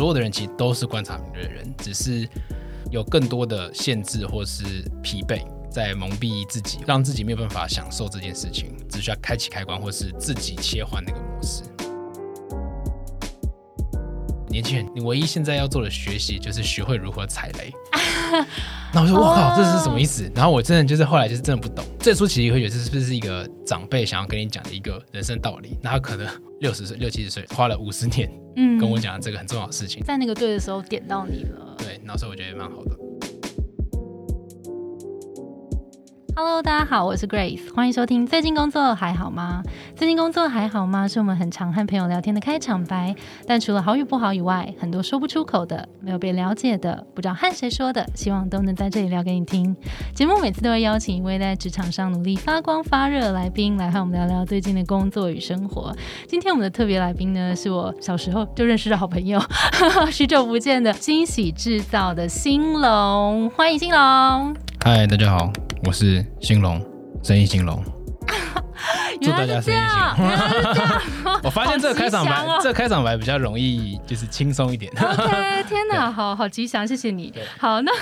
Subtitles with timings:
[0.00, 2.26] 所有的人其实都是观察敏锐的人，只是
[2.90, 4.64] 有更多的限制或是
[5.02, 11.64] 疲惫在蒙蔽自己，让自己没有办法享受这件事情，只需要开启开关或是自己切换那个模式。
[14.48, 17.70] 年轻人，你唯一现在要做的学习就是学会如何踩雷。
[18.92, 20.30] 那我说，我靠，这是什么意思？
[20.34, 21.84] 然后我真的就是后来就是真的不懂。
[21.98, 25.78] 最初其实会觉得这是不是一个长辈想要跟你讲的一个人生道理？
[25.82, 26.26] 那他可能
[26.60, 31.76] 六十岁、六七十岁，花了五十年，嗯，跟我讲这个很重要的事情，在那个对的时候点到你了。
[31.78, 32.96] 对，那时候我觉得也蛮好的。
[36.36, 38.24] Hello，大家好，我是 Grace，欢迎收听。
[38.26, 39.62] 最近工作还好吗？
[39.96, 41.06] 最近工作还好吗？
[41.08, 43.14] 是我们很常和朋友聊天的开场白。
[43.46, 49.76] 但除了好与不好以外，很多说不出口的、没有被了解的、不知道和谁说的，希望都能在这里聊给你听。
[50.14, 55.94] 节目每次都会邀请一位在职场上努力发光发热的来宾来和我们聊聊最近的工作与生活。
[56.28, 59.40] 今天我们的特别来宾呢，是我小时候就认识的好朋友，
[60.12, 64.54] 许久不见的惊喜制造的兴隆，欢迎兴隆。
[64.82, 65.52] 嗨，大家好。
[65.84, 66.82] 我是兴隆，
[67.22, 67.84] 生意兴隆。
[69.20, 71.40] 祝大家生意兴隆。
[71.42, 74.90] 我发现这个开场白，这个开场白比较容易，就是轻松一点。
[74.92, 77.32] OK， 天哪，好好吉祥，谢谢你。
[77.58, 77.92] 好，那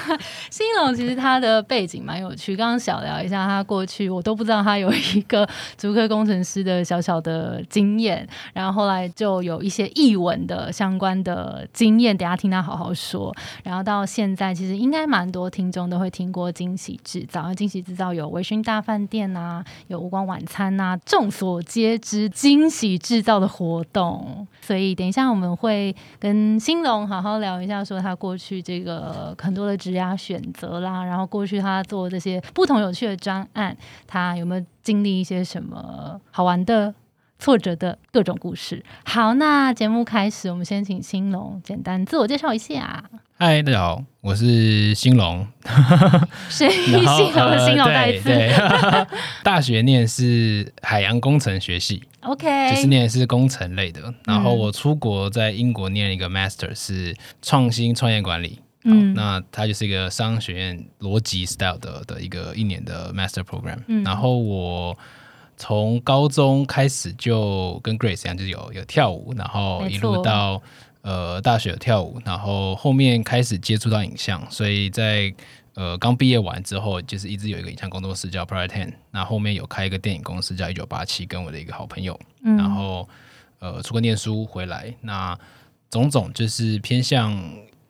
[0.51, 13.35] 新龙其实他的背景蛮有趣，刚刚小聊一下他过去，我都不知道他有一个足科工程师的小小的经验，然后后来就有一些译文的相关的经验，等下听他好好说。
[13.63, 20.68] 然后到现在，其实应该蛮多听众都会听过惊喜制造，惊喜制造有微醺大饭店啊，有无光晚餐。
[20.77, 36.95] 那众所皆知，惊喜制造的活动，所以等一下我们会跟兴隆好好聊一下，说他过去这个很多的职涯选择啦，然后过去他做这些不同有趣的专案，他有没有经历一些什么好玩的、
[37.39, 38.85] 挫折的各种故事？
[39.05, 43.05] 好，那节目开始，我们先请兴隆简单自我介绍一下。
[43.41, 45.47] 嗨，大家好，我是兴隆。
[46.51, 46.69] 谁？
[46.71, 48.53] 兴隆，兴隆在对，
[49.45, 54.13] 大学念是海洋工程学系，OK，就是念的是工程类的。
[54.25, 58.59] 然后我出国在英国念了一个 Master，是创新创业管理。
[58.83, 63.79] 嗯，那它就是一个商学院逻辑 style 的的一个一年的 Master Program。
[63.87, 64.99] 嗯，然后我
[65.57, 70.61] 从高中开始就跟 Grace 一样，就是有有跳舞，然后一路到。
[71.09, 75.35] 呃，大学跳舞，然后后面开始接触到影像，所以在
[75.73, 83.09] 呃刚毕业完之后，就是一直有一个影像工作室叫 Prior Ten，那后面有开一个电影公司叫一九八七，跟我的一个好朋友，然后
[83.59, 85.35] 呃出国念书回来，那
[85.89, 87.35] 种种就是偏向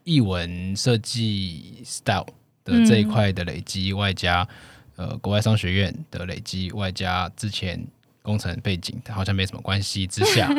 [0.05, 2.25] 译文设计 style
[2.63, 4.47] 的这一块的累积，外加
[4.95, 7.85] 呃国外商学院的累积，外加之前。
[8.29, 10.53] 工程背景好像没什么关系之下，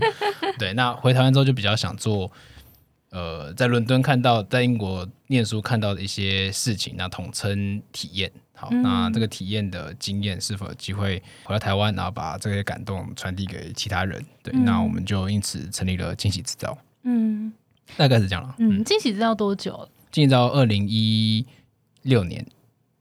[0.58, 2.32] 对，那回台湾之后就比较想做，
[3.10, 8.32] 呃，在伦敦看到，在英国念书看到的一些事情，那统称体验。
[8.54, 14.24] 好，那这个体验的经验是否有机会回到台湾，然后把这些感动传递给其他人？
[14.42, 16.76] 对，那我们就因此成立了惊喜制造。
[17.02, 17.52] 嗯，
[17.98, 18.54] 大概是这样了。
[18.58, 19.88] 嗯，惊喜制造多久了？
[20.10, 21.46] 惊喜到二零一
[22.02, 22.46] 六年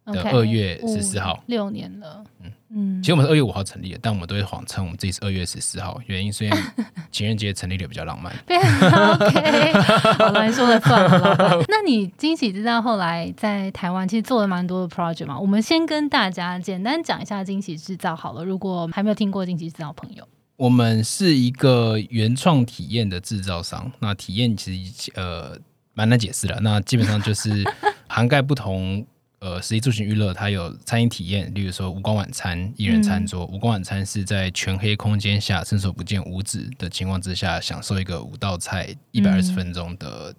[0.08, 2.26] 的二月十四号，六年了。
[2.44, 2.52] 嗯。
[2.72, 6.00] 嗯，其实我们是二月五号成立的，但我们都会谎称我们自己是二月十四号。
[6.06, 6.58] 原因虽然
[7.12, 8.32] 情人节成立的比较浪漫。
[8.46, 9.72] 对，OK，
[10.18, 11.64] 好了，你说的算了。
[11.68, 15.40] 那你惊喜知道后来在台湾其实做了蛮多的 project 嘛？
[15.40, 18.44] 我们先跟大家简单讲一下惊喜制造好了。
[18.44, 23.92] 如果还没有听过惊喜制造朋友，我们是一个原创体验的制造商。
[24.00, 25.58] 那体验其实呃
[25.96, 27.64] 蛮难解释的，那基本上就是
[28.08, 29.04] 涵盖不同。
[29.40, 33.46] 呃，实际住行娱乐，它有餐饮体验，例如说无光晚餐、一人餐桌。
[33.46, 40.36] 无光晚餐是在全黑空间下伸手不见五指的情况之下，享受一个五道菜一百二十分钟的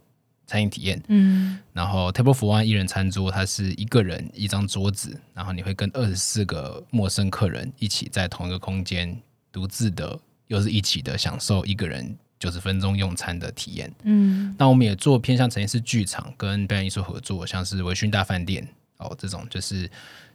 [0.46, 1.02] 餐饮体验。
[1.08, 9.18] 嗯，然后 Table for One 一人餐桌，它是一个人一张桌子，然后你会跟二十四个陌生客人一起在同一个空间
[9.50, 10.18] 独自的，
[10.48, 13.90] 又是一起的享受一个人九十分钟用餐的体验。
[14.02, 18.68] 嗯，那我们也做偏向成是剧场跟表演艺术合作，像是维勋大饭店。
[19.00, 19.90] 哦，这种就是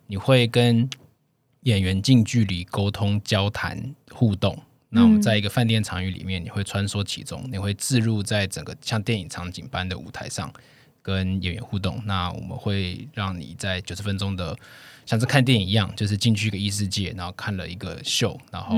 [0.08, 0.90] 你会跟
[1.62, 4.58] 演员近距离沟通、交谈、互动。
[4.90, 10.52] 那我们在一个饭店场域里面，你会穿梭其中，你会置入在整个像电影场景般的舞台上，
[11.02, 12.02] 跟演员互动。
[12.06, 14.56] 那我们会让你在九十分钟的
[15.06, 18.76] 像是看电影一样，就是进去一个异世界，然后看了一个秀，然后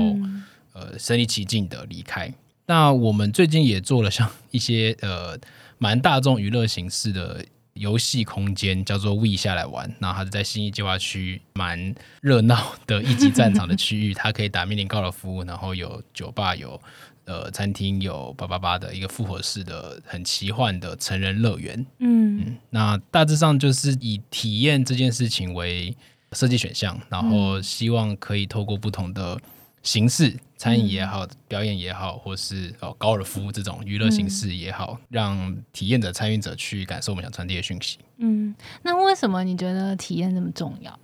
[0.72, 2.32] 呃身临其境的离开。
[2.66, 5.38] 那我们最近也做了像一些呃
[5.76, 7.44] 蛮大众娱乐形式的。
[7.78, 16.80] 游戏空间叫做 We 下来玩，然后它是在新一计划区 蛮热闹的一级战场的区域，它可以打迷你高尔夫，然后有酒吧，有
[17.24, 21.78] 呃餐厅，有八八八的一个复合式的很奇幻的成人乐园。
[21.98, 25.96] 嗯嗯，那大致上就是以体验这件事情为
[26.32, 29.40] 设计选项，然后希望可以透过不同的
[29.82, 37.98] 形式，餐饮也好，表演也好，或是哦高尔夫这种娱乐形式也好，让体验者、参与者去感受我们想传递的讯息。
[38.18, 40.98] 嗯，那为什么你觉得体验这么重要？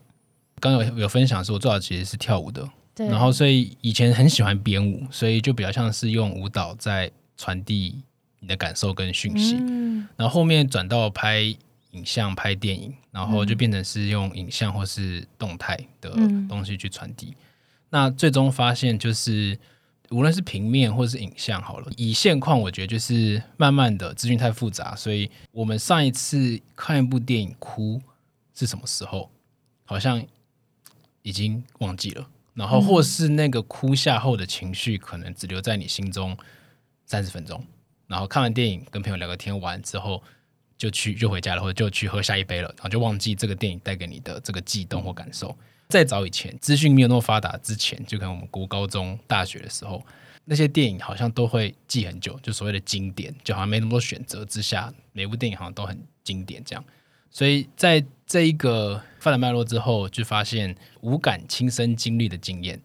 [0.60, 8.02] 刚有有分享说，我最早其实是跳舞的，对，然后所以以前很喜欢编舞，所以就比较像是用舞蹈在传递
[8.40, 9.56] 你的感受跟讯息。
[9.60, 9.84] 嗯
[10.16, 11.40] 然后后面转到拍
[11.92, 17.34] 影像、拍电影，然后就变成是用影像或是动态的嗯东西去传递。
[17.94, 19.56] 那最终发现就是，
[20.10, 28.02] 无论是平面或是影像，好了，以现况我觉得就是慢慢的资讯太复杂，所以我们上一次看一部电影哭
[28.52, 29.30] 是什么时候，
[29.84, 30.20] 好像
[31.22, 32.28] 已经忘记了。
[32.54, 36.36] 然后或是那个哭下后的情绪，可能只留在你心中
[37.06, 37.64] 三十分钟。
[38.08, 40.20] 然后看完电影跟朋友聊个天完之后，
[40.76, 45.56] 就去就回家了，或者就去喝下一杯了，然后就忘记这个电影带给你的这个悸动或感受。
[45.88, 50.04] 再早以前，资讯没有那么发达之前，就可能我们国高中、大学的时候，
[50.44, 56.84] 那些电影好像都会记很久，就所谓的经典，就好像没那么多选择之下，每部电影好像都很经典这样。
[57.30, 62.80] 所以在这一个发展脉络之后，就发现无感亲身经历的经验，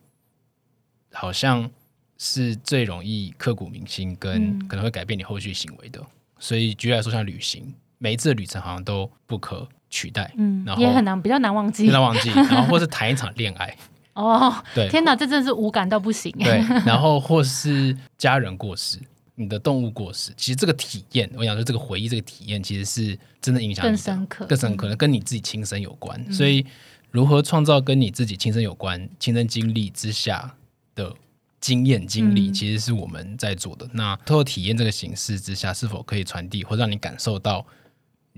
[1.12, 1.70] 好像
[2.18, 6.06] 是最容易刻骨铭心，跟嗯可能会改变你后续行为的。
[6.40, 11.92] 所以举例来说，像旅行，每一次的旅程好像都不可取代，嗯然，后也很难，比较难忘记不。
[11.92, 13.76] 要忘记， 然后或是谈一场恋爱，
[14.14, 16.32] 哦，对天哪，这真的是无感到不行。
[16.40, 19.00] 对，然后或是家人过世。
[19.42, 26.22] 你的动物过世，其实这个体验，我想说这个回忆，这个体验其实是真的影响更深刻更深刻，可能跟你自己亲身有关。
[26.34, 26.66] 所以，
[27.10, 30.54] 如何创造跟你自己亲身有关、亲身经历之下
[30.94, 31.16] 的
[31.62, 33.88] 经验经历，嗯其实是我们在做的。
[33.94, 37.66] 那透过体验这个形式之下，是否可以传递或让你感受到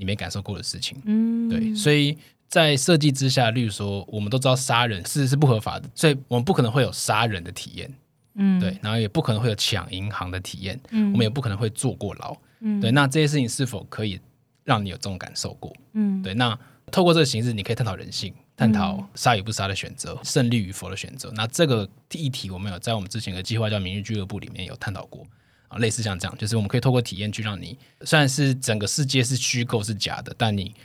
[0.02, 1.00] 你没感受过的事情？
[1.06, 2.18] 嗯，对，所以
[2.48, 7.94] 在设计之下，例如说，我们都知道杀人是是不合法的，所以我们不可能会有杀人的体验，
[8.34, 12.82] 嗯，对，然后也不可能会有抢银行的体验，嗯，我们也不可能会坐过牢，嗯。
[12.82, 12.92] 对。
[12.92, 14.20] 那这些事情是否可以
[14.64, 15.72] 让你有这种感受过？
[15.94, 16.20] 嗯。
[16.24, 16.58] 对，那
[16.92, 21.32] 透过这个形式，你可以探讨人性，探讨杀与不杀的选择，胜利与否的选择。
[21.36, 25.24] 那这个议题，我们有在我们之前的计划叫“明日俱乐部”里面有探讨过
[25.72, 30.76] 啊，类似像这样，就是我们可以透过体验去让你，虽然是整个世界是虚构是假的，但你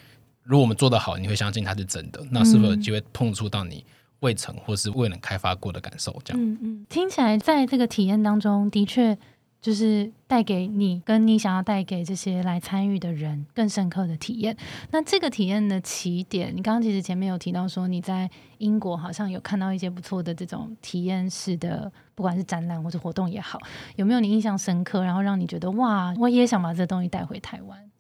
[0.45, 2.25] 如果我们做得好，你会相信它是真的。
[2.31, 3.85] 那是否有机会碰触到你
[4.21, 6.17] 未曾或是未能开发过的感受？
[6.25, 9.19] 这样，嗯嗯，听起来在这个体验当中，的确
[9.67, 14.57] 就是带给你跟你想要带给这些来参与的人更深刻的体验。
[14.93, 23.59] 那这个体验的起点，你刚刚其实前面有提到说你在英国好像有看到一些不错的这种体验式的，不管是展览或者活动也好，
[23.97, 27.91] 有没有你印象深刻，然后让你觉得哇，我也想把这东西带回台湾？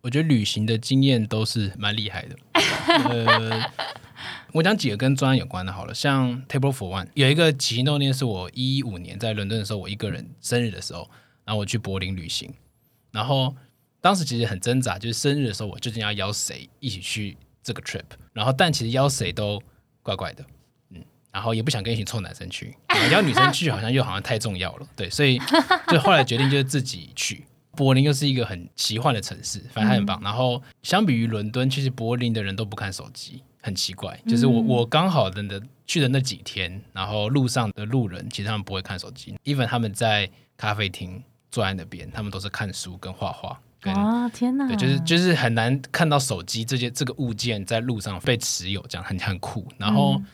[0.00, 2.34] 我觉得旅行的经验都是蛮厉害的。
[4.54, 11.10] 我讲几个跟专案有关的，好了，像 Table for One 有一个起心动念，是我一五年在伦敦的时候，我一个人生日的时候，
[11.44, 12.54] 然后我去柏林旅行，
[13.10, 13.52] 然后
[14.00, 19.60] 当时其实很挣扎，就是生日的时候我究竟要邀谁一起去这个 trip，然后但其实邀谁都
[20.04, 20.44] 怪怪的。
[20.90, 22.76] 嗯，然后也不想跟一群臭男生去，
[23.10, 25.36] 邀女生去好像又好像太重要了，对，所以
[25.88, 27.44] 就后来决定就是自己去。
[27.74, 30.20] 柏林又是一个很奇幻的城市，反正它很棒。
[30.22, 34.20] 然后相比于伦敦，其实柏林的人都不看手机，很奇怪。
[34.28, 43.58] 就是我嗯我刚好的的去的那几天，然后路上的路人其实他们不会看手机，even 他们在咖啡厅坐在那边，他们都是看书跟画画。
[43.80, 44.66] 跟哇，天哪！
[44.66, 49.66] 对，就是就是很难看到手机这些这个物件在路上被持有，这样很很酷。
[49.76, 50.26] 然后嗯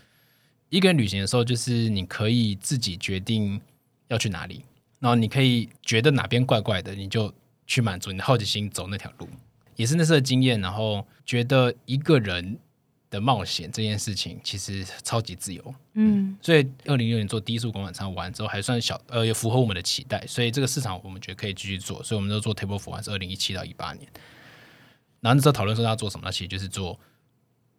[0.68, 3.60] 一个人旅行的时候，就是你可以自己决定
[4.06, 4.64] 要去哪里，
[5.00, 7.34] 然后你可以觉得哪边怪怪的，你就
[7.66, 9.28] 去满足你的好奇心，走那条路，
[9.75, 10.60] 也是那次的经验。
[10.60, 12.56] 然后觉得一个人
[13.11, 24.09] 的冒险这件事情其实超级自由，嗯所以二零一六年做低速广场餐完之后，还算小，呃，也符合我们的期待，所以这个市场我们觉得可以继续做，所以我们就做 Table for One 是二零一七到一八年，
[25.21, 26.99] 然后那时候讨论说要做什么，那其实就是做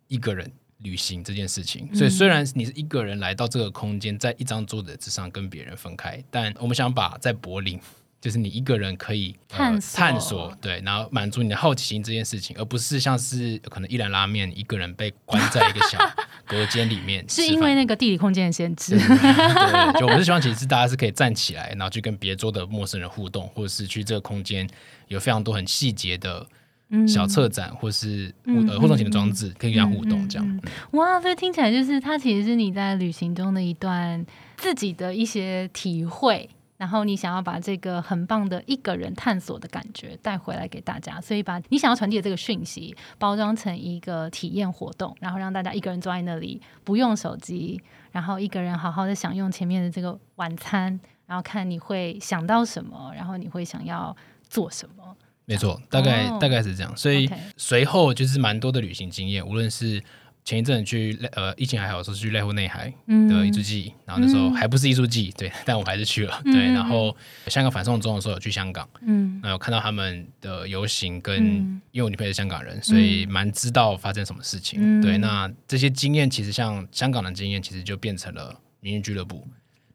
[0.10, 1.96] 一个人旅行这件事情。
[1.96, 7.80] 所以虽然你是一个人来到这个空间，在一张桌子之上跟别人分开，但我们想把在柏林。
[8.22, 10.00] 就是你一个人可以、呃探索。
[10.00, 15.98] 探索，对，然后满足你的好奇心这件事情，而不是像是可能一兰拉面一个人被关在一个小
[16.46, 18.96] 隔间里面，是因为那个地理空间的限制。
[18.96, 20.00] 对，。
[20.00, 24.70] 就我是希望其实是大家是可以站起来，然后去跟别桌的陌生人互动，或者是去这个空间
[25.08, 26.46] 有非常多很细节的
[26.90, 30.48] 嗯小策展，或是互嗯呃互动型的装置，可以跟他互动这样。
[30.48, 30.62] 嗯。
[30.64, 34.24] 嗯哇，这听起来就是它其实是你在旅行中的一段
[34.58, 36.50] 自己的一些体会，
[36.82, 47.80] 然后你想要把这个很棒的一个人探索的感觉带回来给大家，所以把你想要传递的这个讯息包装成一个体验活动，然后让大家一个人坐在那里不用手机，
[48.12, 54.18] 然后一个人好好的享用前面的这个晚餐，然后看你会想到什么，然后你会想要
[54.50, 55.16] 做什么。
[55.46, 56.98] 没错，大概、哦大概是这样。
[56.98, 60.02] 所以随后就是蛮多的旅行经验，无论是
[60.44, 66.68] 前一阵去呃疫情还好的时候是去濑户内海嗯的艺术季，然后那时候嗯还不是艺术季，对， 但我还是去了，嗯对。
[66.68, 67.16] 嗯然后
[67.48, 74.80] 香港反送中的时候有去香港，嗯那有看到他们的游行跟，嗯因为我女朋友是香港人，所以蛮知道发生什么事情。
[74.82, 79.48] 嗯对，那这些经验其实像香港的经验，其实就变成了民运俱乐部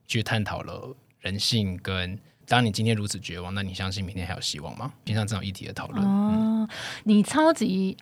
[0.06, 2.18] 去探讨了人性跟。
[2.48, 4.92] 当你今天如此绝望，那你相信明天还有希望吗？
[5.02, 6.00] 偏向这种议题的讨论。
[6.06, 6.68] 嗯哦，
[7.02, 7.96] 你超级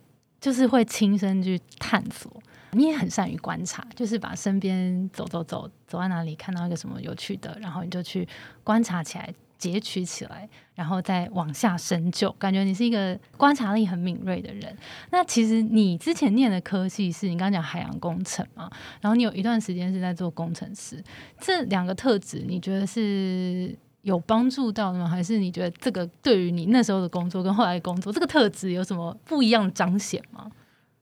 [0.45, 2.31] 就是会亲身去探索，
[2.73, 8.29] 你也很善于观察，就是把身边走走走走在哪里看到一个什么有趣的，然后你就去
[8.63, 9.33] 观察起来。
[9.57, 14.77] 截取起来，然后再往下深究，感觉你是一个观察力很敏锐的人。
[15.11, 18.71] 那其实你之前念的科系是你刚刚讲海洋工程嘛，
[19.01, 21.03] 然后你有一段时间是在做工程师，
[21.41, 25.08] 这两个特质你觉得是有帮助到的吗？
[25.08, 30.50] 还是你觉得这个对于你那时候的工作跟后来的工作这个特质有什么不一样的彰显吗？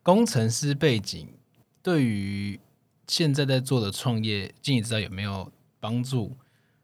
[0.02, 1.28] 工程师背景
[1.82, 2.58] 对于
[3.06, 6.32] 现在在做的创业，经营之道有没有帮助？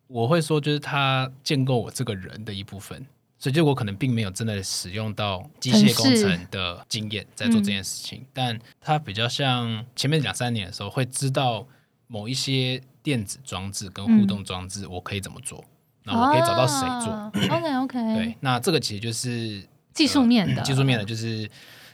[0.09, 3.07] 我会说，就是他建构我这个人的一部分，
[3.39, 11.67] 所以就我可能并没有真的使用到机械工程的经验在做这件事情，但他比较像前面两三年的时候，会知道
[12.07, 15.65] 某一些电子装置跟互动装置我可以怎么做，
[16.09, 17.55] 然后我可以找到谁做。
[17.55, 19.63] ？OK OK，对，那这个其实就是
[19.93, 21.49] 技术面的，技术面的，就是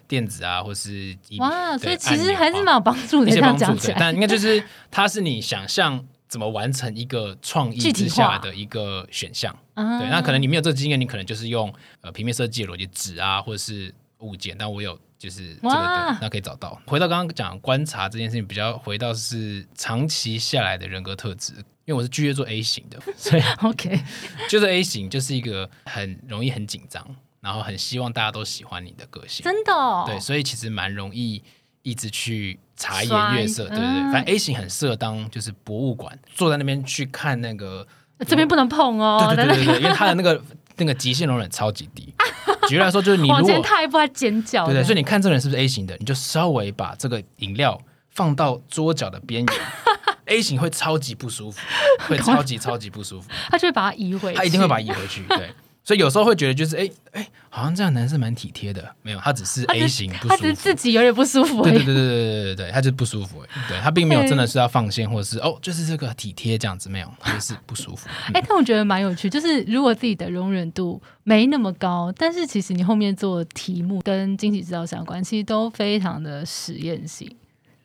[0.07, 3.31] 电子啊，或是仪哇，所以其实还是蛮有帮助的。
[3.31, 9.55] 这样一些帮助的，讲起来，但应该就是它是你想象怎么完成一个创意之下的一个选项。
[9.75, 16.81] 啊对，那可能你没有这个经验，你可能就是用呃平面设计的逻辑纸啊，或者是物件，但我有就是这个那可以找到。
[16.87, 21.55] 回到刚刚讲观察这件事情，比较回到是长期下来的人格特质。
[21.85, 24.01] 因为我是巨蟹座 A 型的， 所以 OK，
[24.49, 27.05] 就是 A 型就是一个很容易很紧张，
[27.41, 29.45] 然后很希望大家都喜欢你的个性。
[29.45, 31.43] 真的哦，对，所以其实蛮容易
[31.83, 33.85] 一直去察刷言悦色，对不对。
[33.85, 37.87] 嗯反正 A 型很适合当就是博物馆，坐在那边去看那个，
[38.27, 40.43] 这边不能碰哦，对对对对对，因为他的那个
[40.77, 42.15] 那个极限容忍超级低。
[42.69, 49.59] 举例来说，就是你往前踏一步，还尖叫，对对，所以你看这个人是不是 A 型的，你就稍微把这个饮料放到桌角的边缘
[50.27, 51.59] A 型会超级不舒服，
[52.09, 53.29] 会 超级超级不舒服。
[53.51, 55.23] 他就会把它移回，他一定会把它移回去。
[55.29, 55.51] 对，
[55.83, 58.95] 所以有时候会觉得，就是哎哎，好像这样男生蛮体贴的。
[59.03, 61.63] 没有，他只是 A 型不舒服，他只自己有点不舒服。
[61.63, 63.45] 对对对对对对对，他就是不舒服。
[63.69, 68.09] 对他并没有真的是要放心，或者是哦，就是这个体贴这样子没有，他就是不舒服。
[68.33, 77.31] 哎，但我觉得蛮有趣，就是如果自己的容忍度没那么高，但是其实你后面做题目跟惊喜制造相关，其实都非常的实验性。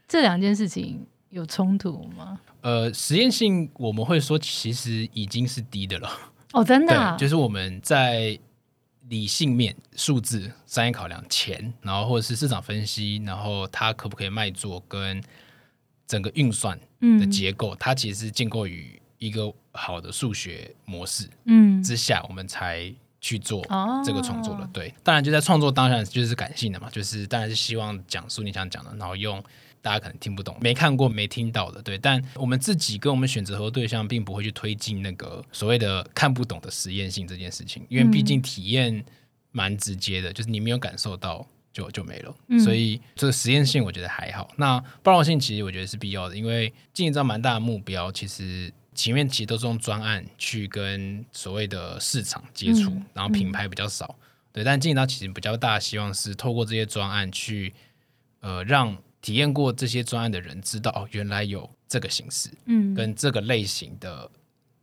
[0.07, 1.05] 这两件事情。
[1.29, 2.39] 有冲突吗？
[2.61, 6.09] 呃，实验性我们会说其实已经是低的了，
[6.53, 8.37] 哦，真的、啊，就是我们在
[9.07, 15.23] 理性面、数字、商业考量、钱，然后或者是市场分析，然后它可不可以卖座跟
[16.05, 17.31] 整个运算的嗯。
[17.31, 21.81] 结构，它其实是建构于一个好的数学模式嗯。
[21.81, 24.69] 之下，我们才去做哦这个创作的。
[24.73, 29.41] 对，当然就在创作当然就是感性的嘛，就是当然是希望讲述你想讲的，然后用
[29.81, 31.81] 大家可能听不懂、没看过、没听到的。
[31.81, 39.05] 对，但我们自己跟我们选择合作对象，并不会去推进那个所谓的看不懂的实验性这件事情，因为毕竟体验
[39.51, 41.47] 蛮直接的，就是你没有感受到。
[41.71, 44.49] 就就没了，嗯所以这个实验性我觉得还好。
[44.57, 54.15] 那包容性其实我觉得是必要的，因为经营章蛮大的目标，其实前面其实都是用专案去跟所谓的市场接触，嗯然后品牌比较少。
[54.51, 57.71] 对，但经营到其实比较大的希望是透过这些专案去，
[58.39, 64.29] 呃，让体验过这些专案的人知道哦，原来有这个形式嗯跟这个类型的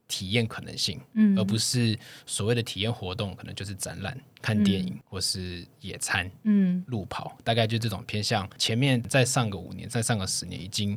[0.08, 6.30] 体验可能性，嗯而不是所谓的体验活动，可能就是展览、看电影、或是野餐。
[6.44, 8.48] 嗯路跑，大概就这种偏向。
[8.56, 10.96] 前面再上个五年，再上个十年，已经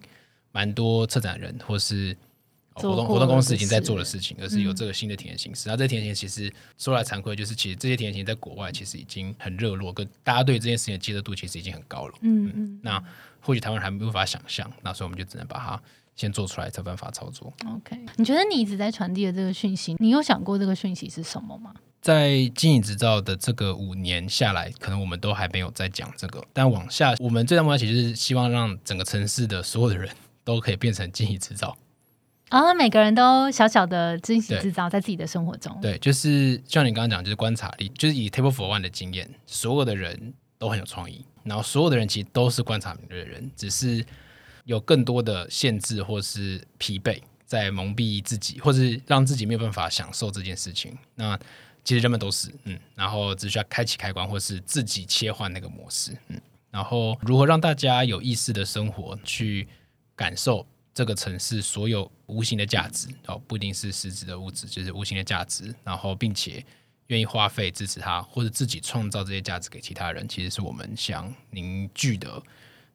[0.51, 2.15] 蛮多策展人或是
[2.75, 5.67] 呃活动活动公司已经在做的事情，而是有这个新的体验形式。
[5.69, 12.13] 然后这体验形式其实说来惭愧，就是其实这些体验形式在国外其实已经很热络，跟大家对这件事情的接受度其实已经很高了。
[12.22, 13.03] 嗯嗯那
[13.41, 15.81] 或许台湾人还没有办法想象，那所以我们就只能把它
[16.15, 17.51] 先做出来，才有办法操作。
[17.65, 17.98] ，OK。
[18.17, 21.74] 你觉得你一直在传递的这个讯息，你有想过这个讯息是什么吗？
[22.01, 30.10] 在经营执照的这个五年下来，可能我们都还没有在讲这个，但往下，我们最大目标其实是希望让整个城市的所有的人
[30.46, 31.77] 都可以变成经营执照。
[32.48, 35.77] 啊，每个人都小小的惊喜制造在自己的生活中。
[35.81, 44.05] 对，就是像你刚刚讲，就是观察力，就是以 Table for One 的经验，所有的人都很有创意，然后所有的人其实都是观察敏锐的人，只是
[44.65, 50.95] 有更多的限制或是疲惫在蒙蔽自己，或是让自己没有办法享受这件事情。
[51.15, 51.39] 那
[51.83, 56.39] 其实人们都是，嗯，然后只需要开启开关，或是自己切换那个模式，嗯，
[56.69, 59.67] 然后如何让大家有意识的生活，去
[60.15, 66.63] 感受这个城市所有无形的价值，哦，不一定是实质的物质，就是无形的价值，然后并且
[67.09, 72.41] 愿意花费支持他，或者自己创造这些价值给其他人，其实是我们想凝聚的。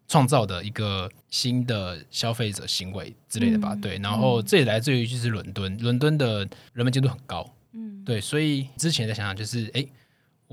[0.07, 9.83] 创造的一个新的消费者行为之类的吧，对，然后这也来自于就是伦敦，伦敦的人们接度很高，嗯，对，所以之前在想想就是，哎，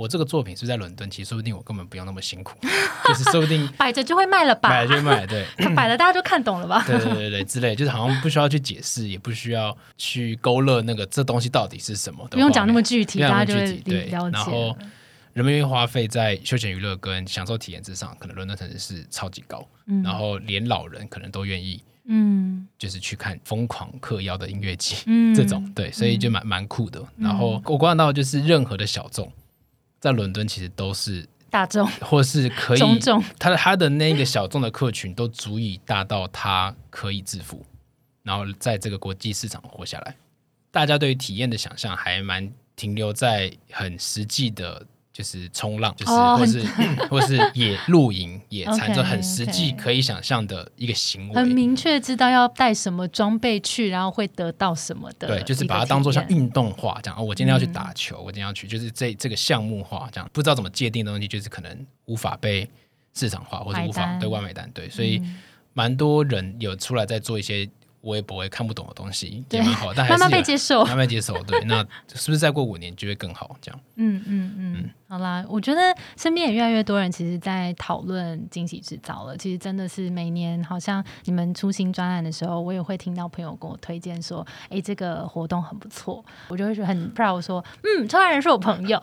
[0.02, 2.58] 我这个作品是在伦敦，其实说不定我根本不用那么辛苦，
[3.08, 13.66] 就是说不定摆着就会卖了吧，摆着就卖，对， 摆了大家就看懂了吧， 对对对对，之类，就是好像不需要去解释，也不需要去勾勒那个这东西到底是什么，不用讲那么具体，大家就会
[14.10, 14.76] 了解。
[15.34, 19.66] 人们愿意花费在休闲娱乐跟享受体验之上，可能伦敦城市是超级高，
[20.04, 27.02] 然后连老人可能都愿意，嗯，就是去看疯狂嗑药的音乐节，嗯，这种对，所以就蛮蛮酷的。
[27.18, 29.32] 然后我观察到，就是任何的小众，
[30.02, 37.66] 在伦敦其实都是大众，或是可以中众，他的他的那个小众的客群都足以大到他可以致富，
[38.24, 40.18] 然后在这个国际市场活下来。
[40.72, 44.86] 大家对于体验的想象还蛮停留在很实际的。
[45.14, 46.64] 就是冲浪，就是或是
[47.10, 51.36] 或是野 露营、野餐，这很实际可以想象的一个行为。
[51.36, 55.28] 很明确知道要带什么装备去，然后会得到什么的。
[55.28, 57.20] 对，就是把它当做像运动化这样。
[57.20, 60.30] 哦，我今天要去打球，我今天要去，就是这这个项目化这样。
[60.32, 62.70] 不知道怎么界定的东西，就是可能无法被
[63.14, 64.70] 市场化，或者无法对外买单。
[64.74, 65.22] 对，所以
[65.74, 67.70] 蛮多人有出来在做一些。
[68.04, 71.40] 我也不会看不懂的东西也蛮好，但 慢慢被接受，慢慢接受。
[71.44, 73.56] 对，那是不是再过五年就会更好？
[73.62, 74.90] 这样，嗯嗯嗯。
[75.12, 79.36] 好啦，我觉得身边也越来越多人其实，在讨论惊喜制造了。
[79.36, 88.98] 其实真的是每年，好像你们出新专案的时候，我也会听到朋友跟我推荐说：“哎，这个活动很不错。”我就会觉得很 proud，说：“嗯，创办人是我朋友。”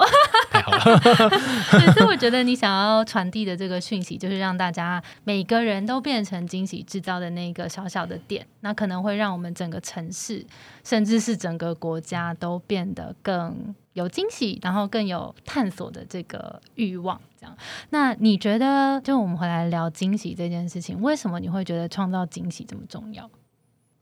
[0.51, 0.99] 太好了。
[1.93, 10.47] 所以我觉得你想要传递的这个讯息，就是让大家每个人都变成惊喜制造的那个小小的点，那可能会让我们整个城市，
[10.83, 13.75] 甚至是整个国家都变得更。
[13.99, 17.57] 有惊喜，然后更有探索的这个欲望，这样。
[17.91, 23.29] 那你觉得，就我们回来聊惊喜这件事情，为什么你会觉得创造惊喜这么重要？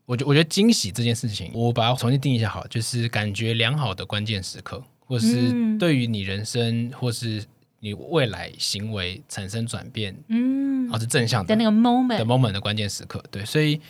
[0.05, 7.43] 我觉我觉得惊喜这件事情，我把它重新定义一下，好，就是感觉良好的关键时刻，或是对于你人生或是
[7.79, 13.21] 你未来行为产生转变，嗯，而是正向的那个 moment 的 moment 的关键时刻。
[13.29, 13.81] 对，所以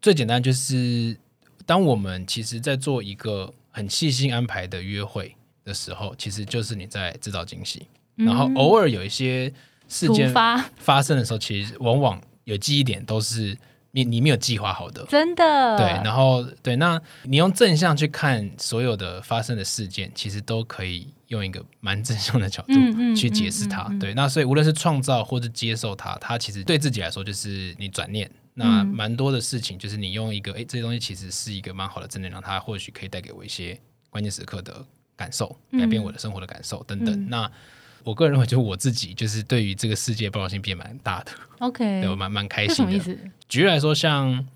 [0.00, 1.16] 最简单就是，
[1.66, 5.34] 当我们其实在做一个很细心安排的约会。
[5.64, 9.52] 的时候，其实就是你在制造惊喜，然后偶尔有一些
[9.88, 13.56] 事件发生的时候，其实往往有记忆点都是
[13.92, 15.86] 你你没有计划好的，真的对。
[16.04, 22.74] 然后对，那你用正向去看所有的发生的事件，其实都可以用一个蛮正向的角度
[23.14, 23.84] 去解释它。
[24.00, 33.78] 对，那所以无论是创造或者接受它，它其实对自己来说就是你转念，那蛮多的事情就是你用一个哎这些东西其实是一个蛮好的正能量，它或许可以带给我一些
[34.10, 34.84] 关键时刻的。
[35.16, 37.28] 感受改变我的生活的感受等等。
[37.28, 37.50] 那
[38.02, 41.32] 我个人认为，就是我自己就是对于这个世界包容性变蛮大的。
[41.60, 42.98] OK， 对我蛮蛮开心的。
[43.00, 44.46] 什举例来说，像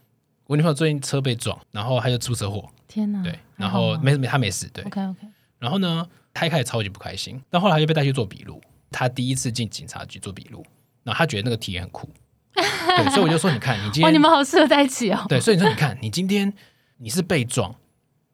[0.47, 2.68] 我女朋友最近车被撞，然后她就出车祸。
[2.87, 3.23] 天哪！
[3.23, 4.68] 对，然后没没她没死。
[4.68, 5.27] 对，OK OK。
[5.59, 8.61] 然后呢，她一开始超级不开心，但后来就被带去做笔录。
[8.90, 10.62] 她第一次进警察局做笔录，
[11.03, 12.11] 然后她觉得那个体验很酷。
[12.53, 15.25] 对，所以我就说，你看，你今天 你们好适合在一起哦。
[15.27, 16.53] 对，所以你说，你看，你今天
[16.99, 17.75] 你是被撞，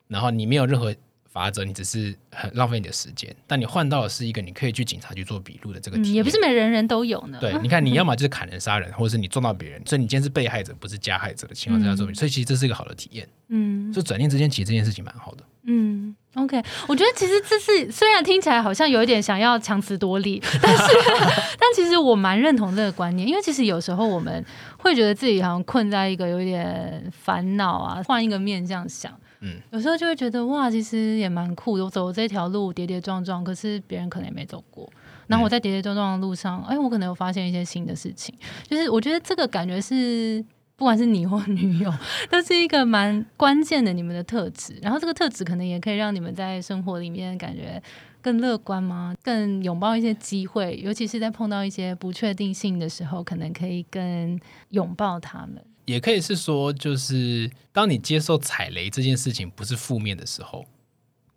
[0.08, 0.92] 然后你没有任何。
[1.34, 7.38] 法则，你只是很浪费你的时间，但你换到的是一个你可以去警察局做笔录的这个体验，也不是每人人都有呢。
[7.40, 13.28] 对， 你看，你要么就是砍人杀人，或者是你撞到别人，所以你今天是被害者，不是加害者的情况下做，所以其实这是一个好的体验。
[13.48, 15.42] 嗯，所以转念之间，其实这件事情蛮好的。
[15.66, 20.82] 嗯，OK，我觉得其实这是虽然听起来好像有一点想要强词夺理，但是
[21.58, 24.44] 但其实我蛮认同这个观念，因为其实有时候我们
[24.78, 29.12] 会觉得自己好像困在一个有点烦恼啊，换一个面这样想。
[29.46, 31.84] 嗯，有时候就会觉得哇，其实也蛮酷的。
[31.84, 34.90] 我走这条路跌跌撞撞，可是别人可能也没走过。
[35.26, 38.34] 然后我在跌跌撞撞的路上，哎，我可能有发现一些新的事情。
[38.66, 40.42] 就是我觉得这个感觉是，
[40.76, 41.92] 不管是你或女友，
[42.30, 44.78] 都是一个蛮关键的你们的特质。
[44.80, 47.82] 然后这个特质可能也可以让你们在生活里面感觉
[48.22, 49.14] 更乐观吗？
[49.22, 55.62] 更拥抱一些机会，尤其是在碰到一些不确定性的时候，可能可以更拥抱他们。
[55.84, 60.64] 也可以是说，就是当你接受踩雷这件事情不是负面的时候，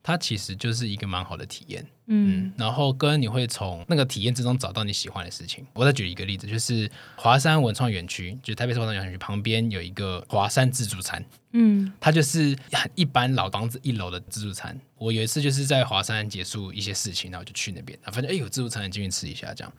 [0.07, 1.85] 它其实就是一个蛮好的体验。
[2.09, 5.67] 嗯然后跟你会从那个体验之中找到你喜欢的事情。
[5.73, 14.79] 我再举一个例子，就是华山文创园区，就是台北市文创园区旁边有一个华山自助餐，嗯它就是很一般老房子一楼的自助餐。
[14.97, 19.73] 我有一次就是在华山结束一些事情，然后就去那边，啊发现哎有自助餐，进去吃一下这样。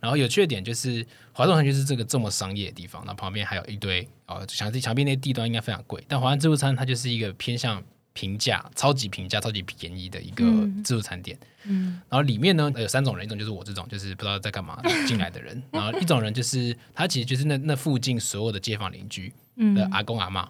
[0.00, 11.38] 然后有趣的点就是华山园区是这个这么商业的地方，那旁边还有一堆哦墙壁墙壁那些地段应该非常贵，但华山自助餐它就是一个偏向平价、超级平价、超级便宜的一个嗯自助餐店。
[11.66, 20.48] 嗯然后里面呢有三种人，一种就是我这种就是不知道在干嘛进来的人， 然后一种人就是他其实就是那那附近所有的街坊邻居的嗯，阿公阿妈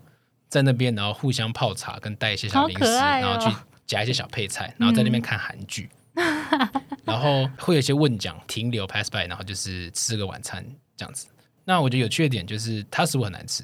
[0.49, 5.89] 在那边，然后互相泡茶跟带一些小零食，哦然后去夹一些小配菜， 然后在那边看韩剧，
[7.05, 10.65] 然后会有一些问讲停留 pass by，然后就是吃个晚餐
[10.97, 11.27] 这样子。
[11.65, 13.63] 那我觉得有趣的点就是它食物很难吃，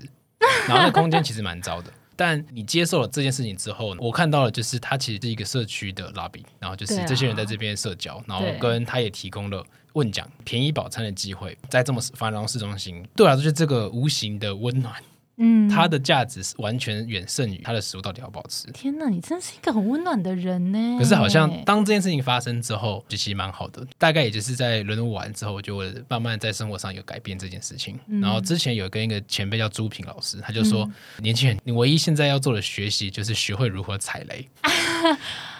[0.69, 1.93] 然后那空间其实蛮糟的。
[2.21, 14.95] 但你接受了这件事情之后，我看到了就是它其实是一个社区的 lobby，然后就是这些人在这边社交，然后跟他也提供了问讲便宜饱餐的机会，在这么繁荣市中心，对我来说就是这个无形的温暖，
[15.43, 18.71] 嗯，它的价值是完全远胜于它的食物到底好不好吃。
[18.73, 20.99] 天哪，你真是一个很温暖的人呢。
[20.99, 23.87] 可是好像当这件事情发生之后，就其实蛮好的。
[23.97, 27.99] 大概也就是在伦敦玩之后，我就慢慢在生活上有改变这件事情。
[28.07, 34.47] 嗯然后之前有跟一个前辈叫朱平老师，他就说：“年轻人，你唯一现在要做的学习就是学会如何踩雷。”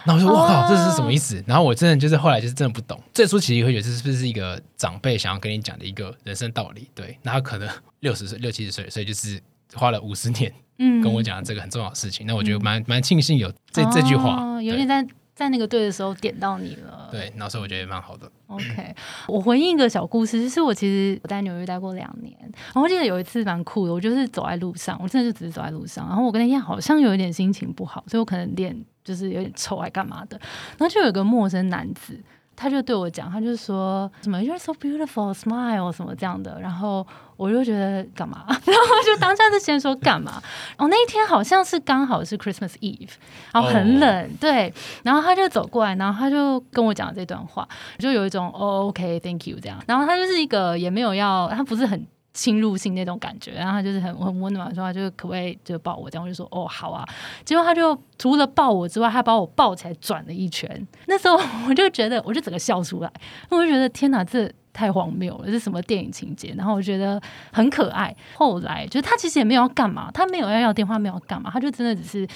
[0.05, 2.99] 然后我说：“我靠，这是什么意思？”然后我真的就是后来就是真的不懂。
[3.13, 6.89] 最初其实会觉得这是不是一个长辈想要跟你讲的一个人生道理？
[6.95, 9.39] 对，那他可能六十岁、六七十岁，所以就是
[9.73, 12.25] 花了五十年嗯跟我讲这个很重要的事情。
[12.25, 17.09] 那我觉得蛮蛮庆幸有这这句话，有点在在那个对的时候点到你了。
[17.11, 18.29] 对，然后所以我觉得蛮好的。
[18.47, 18.95] OK，
[19.27, 30.37] 我回应一个小故事，就是我其实我在纽约待过两年，然后我记得有一次蛮酷的，我就是走在路上，我真的就只是走在路上，然后我跟那天好像有一点心情不好，所以我可能脸就是有点臭还干嘛的，
[30.77, 32.19] 然后就有一个陌生男子。
[32.53, 38.43] 他就对我讲，他就说什么 "You're so beautiful, smile" 什么这样的，然后我就觉得干嘛？
[38.45, 38.63] 然后
[39.03, 40.39] 就当下就先说干嘛？
[40.77, 43.09] 哦，那一天好像是刚好是 Christmas Eve，
[43.51, 49.81] 然后很冷对，然后他就走过来，然后他就跟我讲这段话，就有一种哦，OK，Thank you 这样。
[49.87, 57.07] 然后他就是一个也没有要，他不是很侵入性那种感觉，然后他就是很很温暖，说他就可不可以就抱我这样，我就说哦好啊。
[57.43, 60.87] 结果他就除了抱我之外，他把我抱起来转了一圈。
[61.07, 63.11] 那时候我就觉得，我就整个笑出来，
[63.49, 66.53] 我就觉得天哪，这太荒谬了，这什么电影情节？
[66.57, 68.15] 然后我觉得很可爱。
[68.35, 72.27] 后来就是他其实也没有要干嘛，他没有要要电话，没有要干嘛，他就真的只是。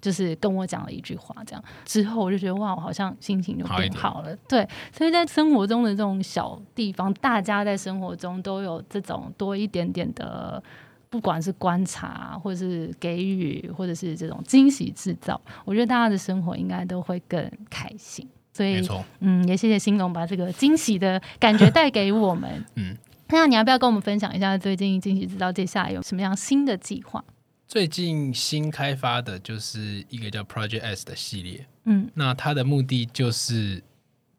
[0.00, 4.36] 就是跟我讲了一句话，这样之后我就觉得哇，我好像心情就变好了。
[4.48, 10.62] 对，所以在生活中的这种小地方，大家在生活中都有这种多一点点的，
[11.10, 18.28] 不管是观察，或者是给予，或者是这种惊喜制造，我觉得大家的生活应该都会更开心。
[18.52, 18.80] 所以，
[19.20, 22.64] 嗯，也谢谢兴隆把这个惊喜的感觉带给我们。
[22.74, 22.96] 嗯，
[23.28, 27.24] 那你要不要跟我们分享一下最近惊喜制造接下来有什么样新的计划？
[27.68, 32.10] 最近新开发的就是一个叫 Project S 的系列，嗯。
[32.14, 33.82] 那它的目的就是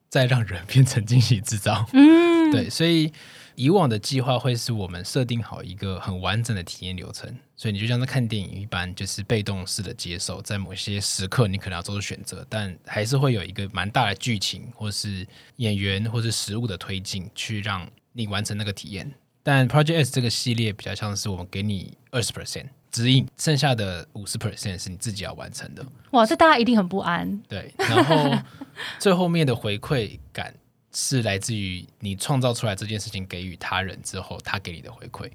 [0.10, 1.88] 再让人变成惊喜制造。
[1.94, 3.14] 嗯， 对，所以
[3.54, 19.14] 以往的计划会是我们设定好一个很完整的体验流程，所以你就像在看电影一般，就是被动式的接受，在某些时刻你可能要做出选择，但还是会有一个蛮大的剧情，或是演员或是食物的推进，去让你完成那个体验。
[19.44, 22.34] 但 Project S 这个系列比较像是我们给你二十。
[22.34, 25.86] percent 指引，剩下的五十 percent 是你自己要完成的。
[26.12, 27.38] 哇，这大家一定很不安。
[27.48, 28.32] 对，然后
[29.00, 30.54] 最后面的回馈感
[30.92, 35.30] 是来自于你创造出来这件事情给予他人之后，他给你的回馈。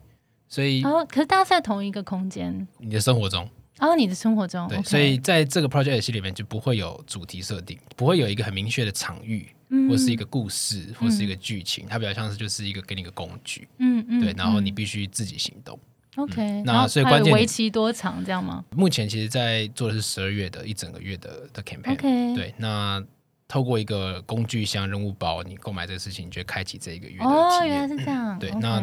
[0.48, 15.78] 所以哦，可是大家在同一个空间，你的生活中，然、后你的生活中，对所以在这个 project 系里面就不会有主题设定，不会有一个很明确的场域，嗯或是一个故事，或是一个剧情，它比较像是就是一个给你一个工具，嗯嗯，对，然后你嗯必须自己行动。
[16.16, 23.02] OK，那所以关键为期多长这样吗目前其实，在做的是十二月的一整个月的的 campaign，？OK，，对，那
[23.48, 27.68] 透过一个工具箱任务包，你购买这个事情，你就开启这一个月的哦，体验。
[27.68, 28.38] 原来是这样。
[28.38, 28.82] 对那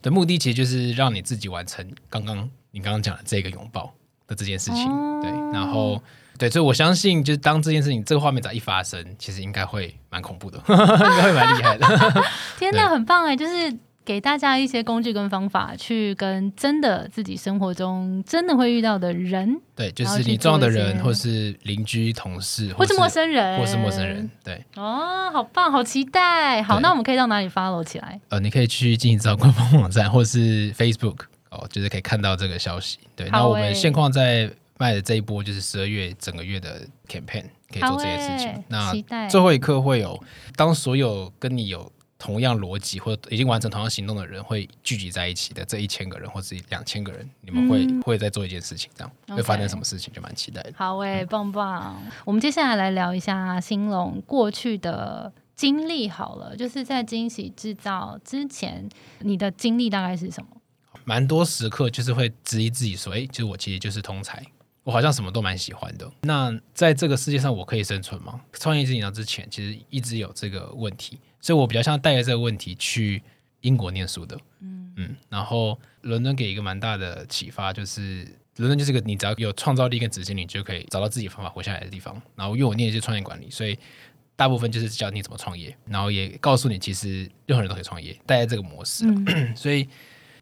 [0.00, 3.92] 的目的其实就是让你自己完成刚刚你刚刚讲的这个拥抱
[4.26, 4.90] 的这件事情。
[4.90, 6.02] 哦对，然后
[6.36, 11.86] 对，所以我相信，就是当这件事情这个画面只要一发生，其实应该会蛮恐怖的， 应该会蛮厉害的。
[12.58, 13.36] 天哪，很棒哎！
[13.36, 13.72] 就是
[14.04, 24.28] 给大家一些工具跟方法，去跟真的自己生活中真的会遇到的人，对，就是你重要的人，或是邻居、同事，或是陌生人，或是陌生人。。
[24.42, 26.62] 对，哦，好棒，好期待！
[26.62, 28.20] 好，那我们可以到哪里 follow 起来？
[28.28, 32.98] 呃，你可以去进行到官方网站，或是 Facebook 哦，就是可以看到这个消息。
[33.14, 38.48] 对，好那我们欸现况在卖的这一波就是十二月整个月的 campaign 可以做这些事情。
[38.48, 40.20] 欸那期待最后一刻会有，
[40.56, 41.90] 当所有跟你有
[42.22, 50.72] 同样逻辑或者已经完成同样行动的人会聚集在一起的这一千个人或者两千个人，你们会、嗯会在做一件事情，这样会发生什么事情就蛮期待的。
[50.76, 52.00] 好诶、棒棒！
[52.24, 60.48] 我们接下来来聊一下兴隆过去的经历好了，就是在惊喜制造之前，你的经历大概是什么？
[61.04, 64.40] 蛮多时刻就是会质疑自己说，哎、其实我其实就是通才，
[64.84, 66.08] 我好像什么都蛮喜欢的。
[66.22, 68.40] 那在这个世界上，我可以生存吗？
[68.52, 73.22] 创业进行之前，其实一直有这个问题，所以我比较像带着这个问题去
[73.60, 74.38] 英国念书的。
[74.60, 78.26] 嗯嗯，然后伦敦给一个蛮大的启发，就是
[78.56, 82.20] 伦敦就是个你只要有创造力跟执行力，你就可以找到自己方法活下来的地方。
[82.36, 83.78] 然后因为我念的是创业管理，所以
[84.36, 89.04] 大部分就是教你怎么创业，然后也告诉你其实任何人都可以创业，带着这个模式。
[89.06, 89.88] 嗯 所以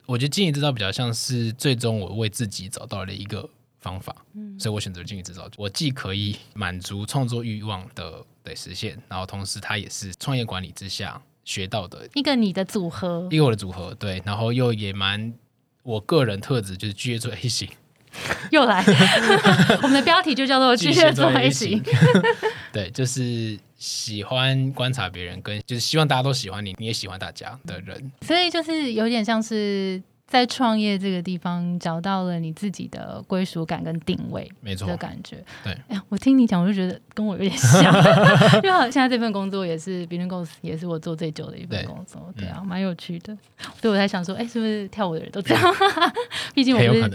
[0.06, 3.48] 我觉得经营之道比较像是最终我为自己找到了一个
[3.81, 4.59] 方法，嗯。
[4.59, 5.49] 所以我选择经营制造。
[5.57, 13.27] 我既可以满足创作欲望的的实现，然后同时它也是创业管理之下学到的一个你的组合。
[13.31, 15.33] 一个我的组合，对，然后又也蛮
[15.83, 17.69] 我个人特质就是巨蟹座 A 型，
[18.51, 18.85] 又来，
[19.83, 21.83] 我们的标题就叫做 巨蟹座 A 型。
[22.73, 35.45] 对，就是喜欢观察别人，跟就是希望大家都喜欢你，你也喜欢大家的人，所以就是有点像是在创业这个地方找到了你自己的归属感跟定位没错的，感觉。
[35.64, 37.93] 对哎呀，我听你讲，我就觉得跟我有点像，
[38.62, 43.37] 因为好像现在这份工作也是 b i l l i n g o s 也是我做最久的一份工作，对啊，蛮有趣的。
[43.81, 45.75] 所以我在想说，哎，是不是跳舞的人都这样？
[46.55, 47.11] 毕竟我不是。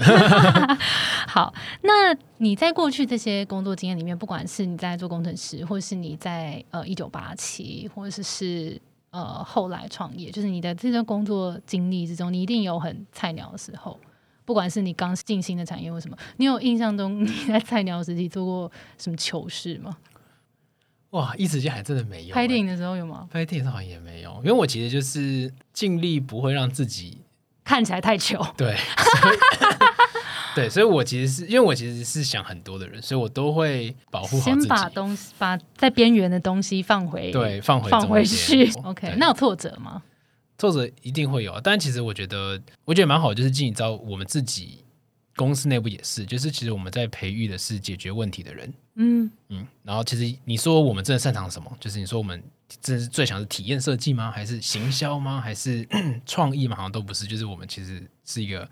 [1.26, 8.80] 好，那你在过去这些工作经验里面，不管是你在做工程师，或是你在呃一九八七，或者是
[9.16, 13.98] 呃后来创业，就是你的这段工作经历之中，你一定有很菜鸟的时候。
[14.44, 19.98] 不管是你刚进新的产业或什么，你有印象中你在菜鸟时期做过什么糗事吗？
[21.12, 23.28] 哇，一时间还真的没有、拍电影，的时候有吗？
[23.32, 27.18] 拍电影好像也没有，因为我其实就是尽力不会让自己
[27.64, 28.76] 看起来太糗，对，
[30.56, 38.72] 对，所以我其实是因为我其实是想很多的人，所以我都会保护好先自己，把东西把在边缘的东西放回，对放回放回去。
[38.84, 40.02] OK，那有挫折吗？
[40.58, 44.86] 挫折一定会有啊，但其实我觉得，我觉得蛮好，就是进知道我们自己
[45.36, 51.70] 公司内部也是，就是其实我们在培育的是解决问题的人，嗯，嗯，然后其实你说我们真的擅长什么？
[51.78, 52.42] 就是你说我们
[52.82, 54.32] 真的是最想是体验设计吗？
[54.32, 55.42] 还是行销吗？
[55.42, 55.86] 还是
[56.26, 56.78] 创意吗？
[56.78, 58.66] 好像都不是，就是我们其实是一个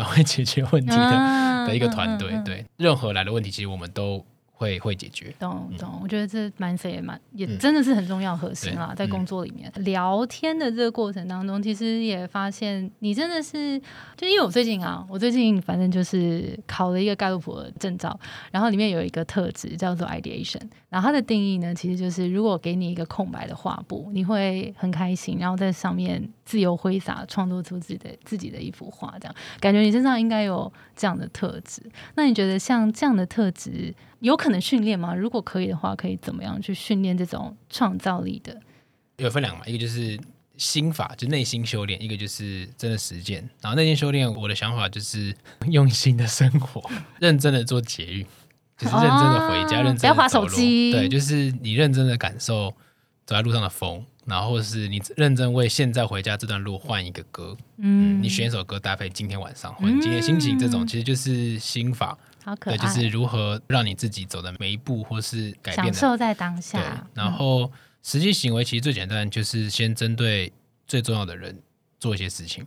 [0.00, 2.30] 蛮会解决问题的、啊 的一个团队。
[2.32, 5.34] 嗯嗯嗯对，任何来的问题，其实我们都会会解决。
[5.38, 13.78] 懂懂，我觉得这 mindset 也蛮也嗯真的是很重要核心啦，对在工作里面、聊天的这个过程当中，其实也发现你真的是，
[14.16, 18.18] 就因为我最近啊，我最近反正就是考了一个盖洛普的证照，
[18.50, 20.60] 然后里面有一个特质叫做 ideation，
[20.90, 31.80] 然后它的定义呢，其实就是如果给你一个空白的画布，你会很开心，然后在上面自由挥洒，创作出自己的自己的一幅画，这样感觉你身上应该有这样的特质。
[32.16, 35.14] 那你觉得像这样的特质有可能训练吗？
[35.14, 38.60] 如果可以的话，可以怎么样去训练这种创造力的？
[39.18, 40.18] 有分两个嘛，一个就是
[40.56, 43.48] 心法，就内心修炼；一个就是真的实践。
[43.62, 45.32] 然后内心修炼，我的想法就是
[45.68, 46.82] 用心的生活，
[47.20, 48.26] 认真的做捷运，
[48.80, 50.90] 就是认真的回家，哦认真的不要滑手机。
[50.92, 52.70] 对，就是你认真的感受
[53.26, 60.86] 走在路上的风，然后是你认真为现在回家这段路换一个歌，嗯你选一首歌搭配今天晚上或者你今天心情，这种嗯。
[60.86, 62.16] 其实就是心法。
[62.42, 66.62] 对，好可爱，就是如何让你自己走的每一步或是改变享的受在当对。
[66.62, 67.70] 下。，然后
[68.02, 70.50] 实际行为其实最简单，就是先针对
[70.86, 71.60] 最重要的人
[71.98, 72.66] 做一些事情，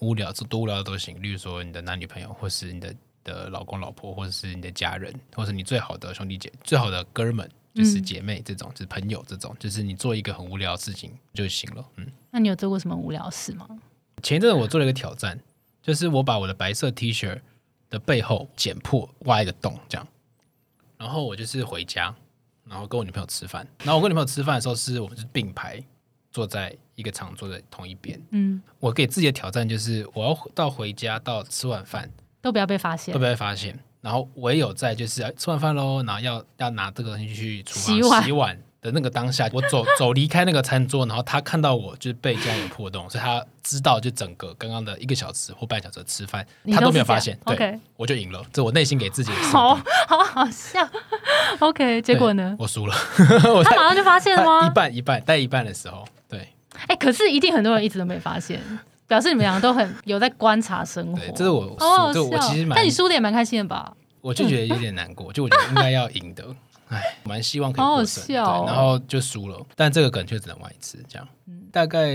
[0.00, 2.92] 无聊多无聊的都行，例如说你的男女朋友，或是你的
[3.24, 11.84] 的老公老婆，或者是你的家人，或是你最好的兄弟姐、最好的哥们，就是嗯姐妹这种，就是朋友这种，就是你做一个很无聊的事情就行了。
[11.96, 13.68] 嗯，那你有做过什么无聊事吗？
[14.22, 15.38] 前一阵子我做了一个挑战，
[15.82, 17.40] 就是我把我的白色 T 恤
[17.90, 20.06] 的背后剪破，挖一个洞，这样。
[20.96, 22.14] 然后我就是回家，
[22.64, 23.66] 然后跟我女朋友吃饭。
[23.80, 25.82] 然后我跟女朋友吃饭的时候，是我们是并排
[26.30, 28.20] 坐在一个场，坐在同一边。
[28.30, 32.08] 嗯，我给自己的挑战就是，我要到回家到吃晚饭
[32.42, 33.24] 都不要被发现都不。
[33.24, 33.78] 要被发现。
[34.02, 49.76] 然后唯有在就是哎吃完饭喽，然后要要拿这个东西去厨房洗碗洗碗的那个当下，我走走离开那个餐桌，然后他看到我就是背竟然有破洞，所以他知道就整个刚刚的一个小时或半小时的吃饭，他都没有发现，对我就赢了，这我内心给自己的 好
[50.08, 50.80] 好好笑。
[51.60, 52.56] OK，结果呢？
[52.58, 52.96] 我输了，
[53.62, 54.70] 他马上就发现了吗一？
[54.74, 56.48] 半一半带一半的时候，对，
[56.88, 58.60] 哎、可是一定很多人一直都没发现，
[59.12, 61.18] 表示你们两个都很有在观察生活。
[61.18, 63.94] 对，这是我好好输，对我其实蛮但你输的也蛮开心的吧？
[64.22, 66.46] 我就觉得有点难过，就我觉得应该要赢的，
[66.88, 71.28] 哎，蛮希望可以好好获胜，对，然后就输了，但这个梗却只能玩一次，这样，
[71.70, 72.08] 大概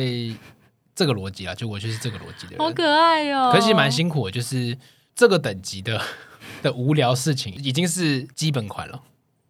[0.96, 3.52] 这个逻辑啊，就我就是这个逻辑的人，好可爱哦！
[3.52, 4.76] 可是其实蛮辛苦的，就是
[5.14, 6.02] 这个等级的
[6.64, 9.00] 的无聊事情已经是基本款了，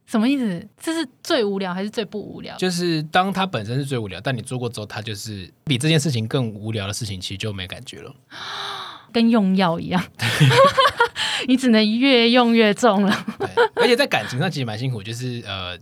[0.07, 0.67] 什么意思？
[0.81, 2.55] 这是最无聊还是最不无聊？
[2.57, 8.15] 就是当它本身是最无聊，但你做过之后，它就是比这件事情更无聊的事情，其实就没感觉了。
[9.13, 10.03] 跟用药一样，
[11.47, 13.25] 你只能越用越重了。
[13.39, 15.75] 对，而且在感情上其实蛮辛苦，就是呃，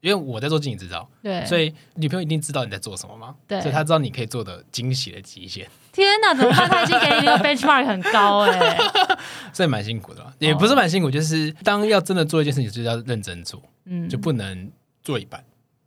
[0.00, 6.68] 因为我在做经营执照，对，所以女朋友一定知道你在做什么嘛，对所以她知道你可以做的惊喜的极限，天哪，怎么办？
[6.68, 8.78] 他已经给你那个 benchmark 很高哎、
[9.52, 14.08] 所以蛮辛苦的啦，也不是蛮辛苦，就是当要真的做一件事情，就是要认真做，嗯。
[14.08, 14.70] 就不能
[15.02, 15.42] 做一半。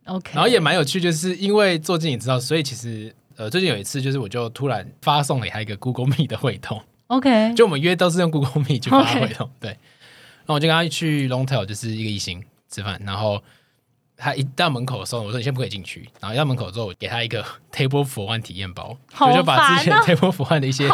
[0.05, 9.69] ，OK，然后也蛮有趣，就是因为做经理知道，所以其实呃最近有一次，就是我就突然发送给他一个 Google Meet 的会通，OK，就我们约都是用 Google Meet 去发会通，对。
[9.69, 13.41] 然后我就跟他去 Longtail，就是一个异星吃饭，然后
[14.15, 20.89] 他一到门口的时候，我说你先不可以进去，然后一到门口之后，我给他一个 Table for One 体验包，好我就把之前 Table for One 的一些。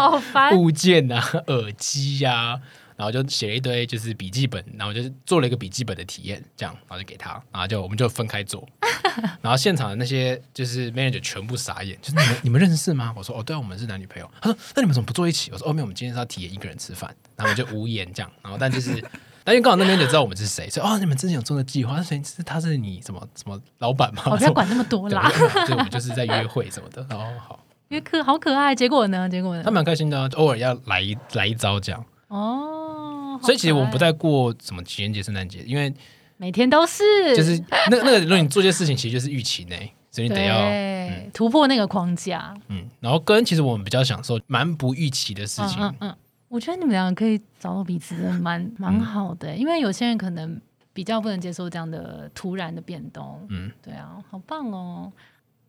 [0.56, 2.60] 物件啊、 耳机呀、
[2.96, 8.68] 然后就写了一堆就是笔记本，然后就是做了一个笔记本的体验，这样，然后就给他，然后就我们就分开做，
[9.42, 13.14] 然后现场的那些就是 manager 全部傻眼，就是你们你们认识吗？
[13.16, 14.30] 我说哦，对啊，我们是男女朋友。
[14.42, 15.52] 他说那你们怎么不坐一起？
[15.52, 19.04] 我说哦，没有，我们今天是要体验一个人吃饭，然后我们就无言这样，然后但就是。
[19.44, 24.24] 但因为刚好那边就知道我们是谁， 所以哦，你们之前有做的计划，谁是他是你什么什么老板吗？
[24.28, 25.32] 我不要管那么多对，啦，
[25.66, 27.06] 对我们就是在约会什么的。
[27.10, 28.76] 然后好，因为可好可爱。
[28.76, 29.28] 结果呢？
[29.30, 29.72] 结果呢他？
[29.72, 32.06] 蛮开心的啊，偶尔要来一来一招这样。
[32.28, 35.92] 哦，所以其实我们不可爱太过什么情人节、圣诞节，因为
[36.38, 37.04] 每天都是，
[37.36, 37.58] 就是
[37.90, 42.54] 那那个，如果你做些事情，其实就是预期内，所以你得要对突破那个框架。
[42.68, 46.16] 嗯，然后跟其实我们比较享受蛮不预期的事情，嗯嗯嗯，
[46.50, 49.56] 我觉得你们两个可以找到彼此，蛮蛮好的。
[49.56, 50.60] 因为有些人可能
[50.92, 53.40] 比较不能接受这样的突然的变动。
[53.50, 55.12] 嗯，对啊，好棒哦！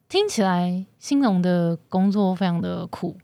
[0.09, 3.17] 听起来兴隆的工作非常的苦。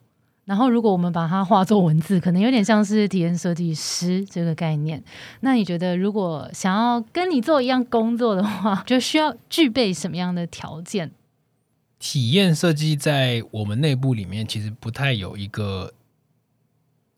[0.45, 5.03] 然后，如果我们把它化作文字，可能有点像是体验设计师这个概念。
[5.40, 11.11] 那你觉得，如果想要跟你做一样工作的话，就需要具备什么样的条件？
[11.99, 15.92] 体验设计在我们内部里面其实不太有一个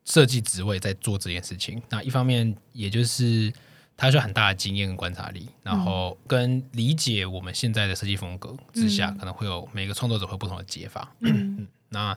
[0.09, 1.83] 设计职位在做这件事情。
[1.91, 3.53] 那一方面，也就是
[3.95, 11.13] 它需要很大的经验跟观察力，然后跟理解我们现在的设计风格之下，嗯可能会有每个创作者会有不同的解法。
[11.21, 12.17] 嗯 那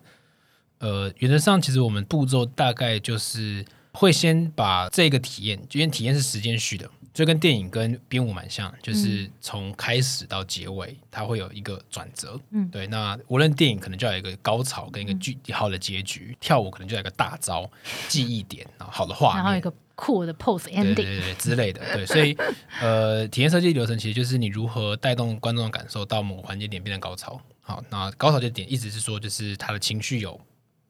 [0.79, 12.39] 呃，原则上其实我们步骤大概就是会先把这个体验，因为体验是时间序的，就跟电影跟编舞蛮像，就是从开始到结尾，它会有一个转折。
[12.51, 12.87] 嗯对。
[12.87, 17.69] 那无论电影可能就要有一个高潮跟一个剧好的结局，跳舞可能就要有一个大招、
[18.07, 20.95] 记忆点，然后好的画面，然后一个酷的 pose 对 ending。
[20.95, 22.35] 对对对之类的，对，所以
[22.79, 27.39] 呃，体验设计流程其实就是你如何带动观众的感受到某个环节点变成高潮。
[27.59, 30.39] 好，那高潮的点一直是说，就是他的情绪有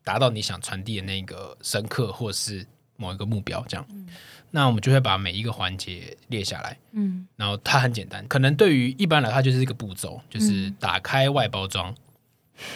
[0.03, 2.65] 达到你想传递的那个深刻，或是
[3.01, 3.85] 某一个目标这样。
[4.51, 7.27] 那我们就会把每一个环节列下来，嗯。
[7.35, 11.95] 然后它很简单，可能对于一般来说它就是一个步骤，就是打开外包装，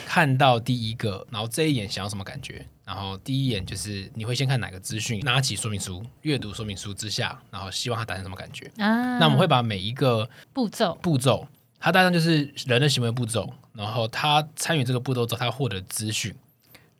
[0.05, 8.71] 看到第一个，然后这一眼想要什么感觉，然后第一眼就是你会先看哪个资讯，拿起说明书，阅读说明书之下，然后希望它达成什么感觉。
[8.77, 10.97] 啊，那我们会把每一个步骤。
[11.01, 11.45] 步骤，
[11.77, 16.33] 它大概就是人的行为步骤，然后他参与这个步骤之后，他获得资讯，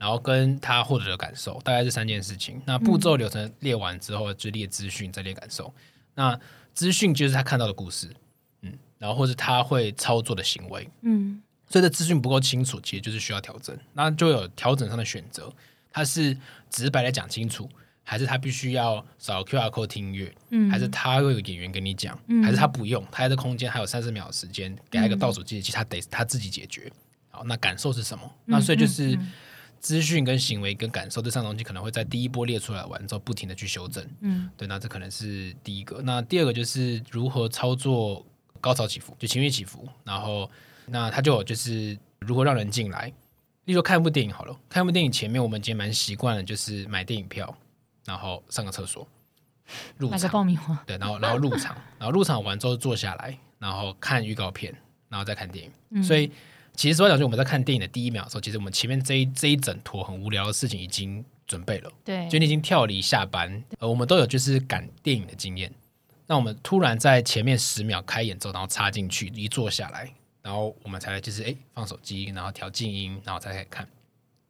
[0.05, 2.61] 然后跟他获得的感受，大概是三件事情。
[2.63, 5.73] 那步骤流程列完之后，就列资讯，再列感受。
[6.13, 6.39] 那
[6.75, 8.15] 资讯就是他看到的故事，
[8.61, 10.87] 嗯，然后或是他会操作的行为。
[11.01, 13.75] 嗯所以这资讯不够清楚，其实就是需要调整。
[13.93, 15.51] 那就有调整上的选择，
[15.91, 16.37] 他是
[16.69, 17.67] 直白的讲清楚，
[18.03, 26.91] 还是他必须要扫 QR code 听音乐，嗯，还是他会有演员跟你讲，嗯还是他不用，他在这空间还有三十秒的时间，给他一个倒数计时器，他得他自己解决。
[27.31, 28.31] 好，那感受是什么？
[28.45, 29.31] 那所以就是嗯
[29.79, 34.05] 资讯跟行为跟感受这三种东西，可能会在第一波列出来完之后，不停的去修正。
[34.21, 36.01] 嗯对，那这可能是第一个。
[36.01, 38.25] 那第二个就是如何操作
[38.59, 39.87] 高潮起伏，就情绪起伏。
[40.03, 40.49] 然后，
[40.85, 43.11] 那他就有就是如何让人进来。
[43.65, 47.55] 例如说看一部电影好了，看一部电影前面我们已经蛮习惯了，就是买电影票，
[48.05, 49.07] 然后上个厕所，
[49.97, 54.71] 入买个场，爆米花，对，然后然后入场，然后入场完之后坐下来，然后看预告片，
[55.09, 55.71] 然后再看电影。
[55.89, 56.31] 嗯所以
[56.75, 61.91] 其实说来讲，就我们在看电影的第一秒的时候，其实我们前面这一这一整坨很无聊的事情已经准备了。
[62.03, 65.71] 对，就你已经跳离下班，呃，我们都有就是赶电影的经验。
[66.27, 70.11] 那我们突然在前面十秒开演之后，然后插进去，一坐下来，
[70.41, 73.87] 然后我们才就是哎放手机，然后调静音，然后才开始看。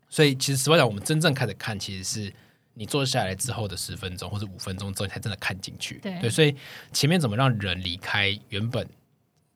[0.09, 2.33] 所以其实实话讲，我们真正开始看，其实是
[2.73, 5.99] 你坐下来之后的十分钟或者五分钟之后，你才真的看进去。
[6.01, 6.55] 对所以
[6.93, 8.87] 前面怎么让人离开原本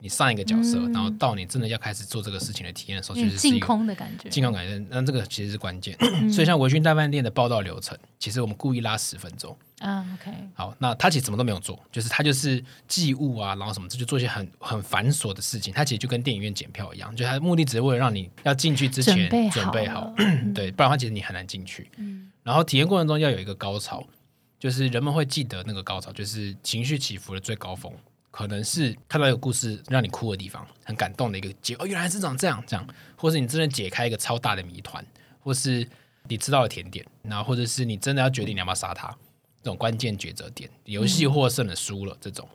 [0.01, 4.29] 你上一个角色，嗯然后到你真的要开始做这个事情的体验的时候，有点净其实是一个空的感觉。
[4.29, 5.95] 健康感觉，那这个其实是关键。
[5.99, 9.55] 嗯所以像维讯大饭店的报道流程，其实我们故意拉十分钟。
[9.79, 15.73] 啊，OK，好，那他其实什么都没有做，就是他就是寄物啊，然后什么，这就做一些很很繁琐的事情。
[15.73, 20.13] 他其实就跟电影院检票一样，就他的目的只是为了让你要进去之前准备好
[20.53, 21.89] 对，不然的话其实你很难进去。
[21.97, 24.03] 嗯然后体验过程中要有一个高潮，
[24.59, 27.93] 就是人们会记得那个高潮，就是情绪起伏的最高峰，
[28.31, 35.05] 可能是看到一个故事让你哭的地方，很感动的一个结，哦，原来是长这样这样，或是你真的解开一个超大的谜团，
[35.39, 35.87] 或是
[36.27, 39.07] 你吃到了甜点，然后或者是你真的要决定你要不要杀他，
[39.63, 42.47] 这种关键抉择点，游戏获胜了输了这种。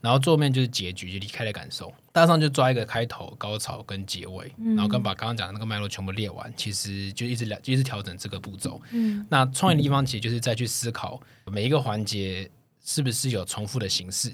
[0.00, 1.92] 然后最后面就是结局，就离开的感受。
[2.12, 8.80] 大上就抓一个开头、高潮跟结尾，然后跟把刚刚讲的那个脉络全部列完，其实就一直聊，就一直调整这个步骤。
[8.92, 12.48] 嗯那创意的地方其实就是再去思考每一个环节
[12.84, 14.32] 是不是有重复的形式。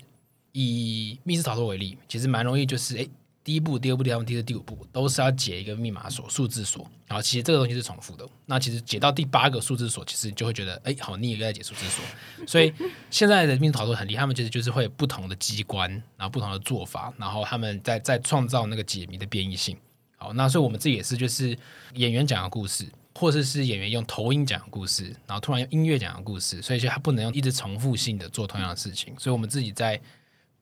[0.55, 3.11] 以密室逃脱为例，其实蛮容易，就是诶，
[3.43, 8.25] 第一步、第二步、第三步、第四、第五步都是要解一个密码锁、数字锁，然后其实这个东西是重复的。
[8.47, 12.05] 那其实解到第八个数字锁，其实你就会觉得诶，好腻，又在解数字锁。
[12.47, 12.73] 所以
[13.11, 19.77] 现在的密室逃脱很厉害，他们其实就是会有不同的机关，然后不同的做法，然后他们在在创造那个解谜的变异性。
[20.17, 21.59] 好，那所以我们自己也是，就是
[21.95, 22.87] 演员讲的故事，
[23.17, 29.13] 或者是演员用投影讲故事，然后突然用音乐讲故事，所以就他不能用一直重复性的做同样的事情。
[29.19, 30.01] 所以我们自己在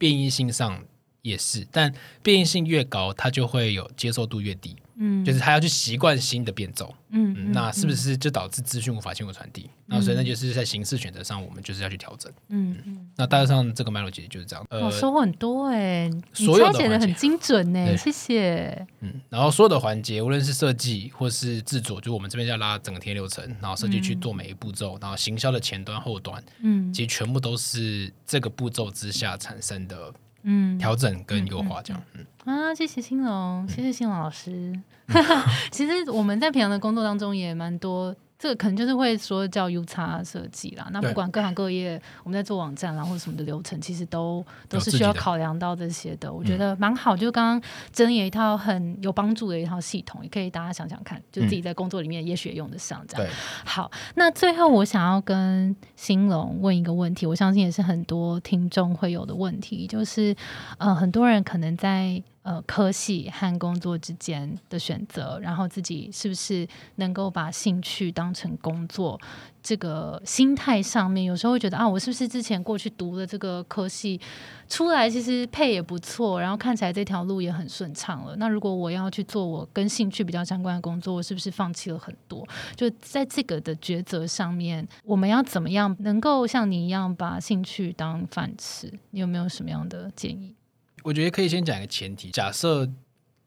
[0.03, 0.85] 变异性上
[1.23, 1.93] 也是，但
[2.23, 6.95] 变异性越高，它就会有接受度越低，嗯就是他要去习惯新的变奏。
[7.15, 9.69] 嗯嗯，那是不是就导致资讯无法清楚传递？
[9.87, 12.33] 那所以那就是在形式选择上，我们就是要去调整。
[12.49, 14.67] 嗯嗯，那大致上这个脉络其实就是这样。
[14.71, 18.87] 我呃，收获很多哎，你所有的拆解的很精准呢，对谢谢。
[19.01, 30.13] 嗯，然后所有的环节，无论是设计或是制作，就我们这边要拉整个贴流程，然后设计去做每一步骤，然后行销的前端后端，嗯其实全部都是这个步骤之下产生的
[30.43, 32.03] 嗯调整跟优化，这样。
[32.15, 32.25] 嗯，
[32.71, 34.73] 啊，谢谢青龙，谢谢青龙老师。
[35.71, 40.89] 其实我们在平常的工作当中也蛮多，这个可能就是会说叫 U 叉设计啦。
[40.91, 46.33] 那不管各行各业，我们在做网站啦或者什么的流程，其实都都是需要考量到这些的。
[46.33, 53.25] 我觉得蛮好，就刚刚整理了一套很有帮助的一套系统，也可以大家想想看，就自己在工作里面也许也用得上这样。
[53.25, 53.33] 对，
[53.65, 60.35] 好，那最后我想要跟兴隆问一个问题，我相信也是很多听众会有的问题，就是
[60.79, 66.67] 呃，很多人可能在呃科系和工作之间的选择，然后自己是不是
[66.97, 69.21] 能够把兴趣当成工作，
[69.63, 74.21] 这个心态上面，有时候会觉得啊，我是不是之前过去读的这个科系
[74.69, 78.35] 出来，其实配也不错，然后看起来这条路也很顺畅了。
[78.37, 82.47] 那如果我要去做我跟兴趣比较相关的工作，我是不是放弃了很多？
[82.75, 88.93] 就在这个的抉择上面，我们要怎么样能够像你一样把兴趣当饭吃？
[89.11, 90.55] 你有没有什么样的建议？
[91.03, 92.89] 我觉得可以先讲一个前提，假设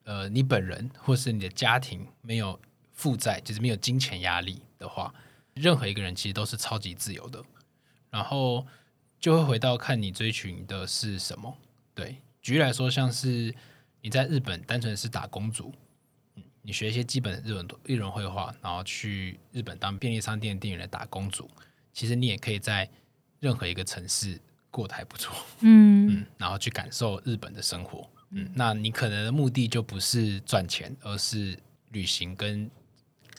[0.04, 2.60] 呃你本人或是你的家庭没有
[2.92, 5.14] 负债，就是没有金钱压力的话，
[5.54, 7.44] 任何一个人其实都是超级自由的。
[8.10, 8.66] 然后
[9.20, 11.58] 就会回到看你追寻的是什么。
[11.94, 13.54] 对，举例来说，像是
[14.02, 15.74] 你在日本单纯是打工族，
[16.62, 21.50] 你学一些基本的日文日文绘画，然后去日本当便利商店店员的打工族，
[21.92, 22.90] 其实你也可以在
[23.40, 24.40] 任何一个城市
[24.76, 25.34] 过得还不错。
[25.62, 28.06] 嗯嗯，然后去感受日本的生活。
[28.32, 31.58] 嗯，那你可能的目的就不是赚钱，而是
[31.92, 32.70] 旅行跟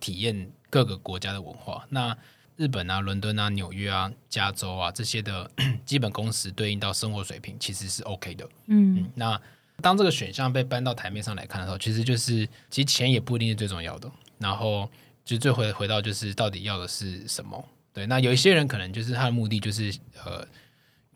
[0.01, 1.85] 体验各个国家的文化。
[1.91, 2.17] 那
[2.57, 5.51] 日本啊、伦敦啊、纽约啊、加州啊这些的
[5.85, 8.49] 基本工时对应到生活水平，其实是 OK 的。
[8.69, 9.39] 嗯嗯，那
[9.83, 14.11] 当这个选项被搬到台面上来看的时候，其实就是其实钱也不一定是最重要的。
[14.39, 14.91] 然后
[15.23, 17.63] 就最回回到就是到底要的是什么？
[17.93, 20.47] 对，那有一些人可能就是他的目的就是呃，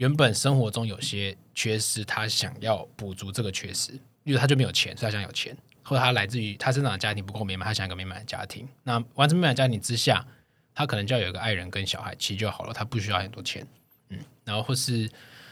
[0.01, 3.93] 原本生活中有些缺失，他想要补足这个缺失，
[4.25, 8.67] 因为他就没有钱，所以他想有钱，或者他来自于他生长的家庭不够美满，他想要一个美满的家庭。
[8.83, 10.27] 那完成美满的家庭之下，
[10.75, 13.67] 他可能就要有一个爱人跟小孩，其实就好了，他不需要很多钱。
[14.09, 15.07] 嗯，然后或是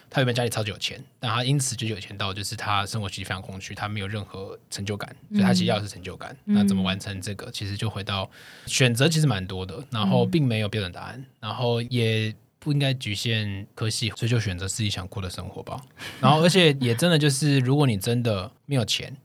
[0.08, 6.34] 他原本家里超级有钱，但他因此就有钱到就是他生活其实非常空虚，他没有任何成就感，所以他其实要的是成就感。
[6.46, 7.50] 那怎么完成这个？
[7.50, 8.30] 其实就回到
[8.64, 15.80] 选择其实蛮多的，然后并没有标准答案，然后也不应该局限科系，所以就选择自己想过的生活吧。
[16.20, 19.16] 然后而且也真的就是，如果你真的没有钱，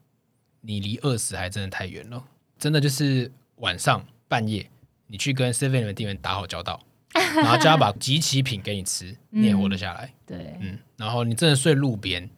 [0.62, 2.24] 你离饿死还真的太远了。
[2.60, 4.70] 真的就是晚上半夜，
[5.08, 6.80] 你去跟 Seven 的店员打好交道，
[7.14, 10.14] 然后叫他把集齐品给你吃，你也活得下来。
[10.26, 12.30] 对，嗯，然后你真的睡路边，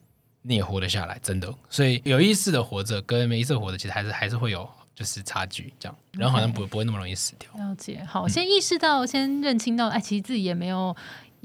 [0.42, 1.54] 你也活得下来，真的。
[1.70, 7.50] 所以有意识的活着跟没意识的活着，其实还是还是会有就是差距，这样人好像不不会那么容易死掉。
[7.58, 10.96] 了解，好，先意识到，先认清到，哎，其实自己也没有。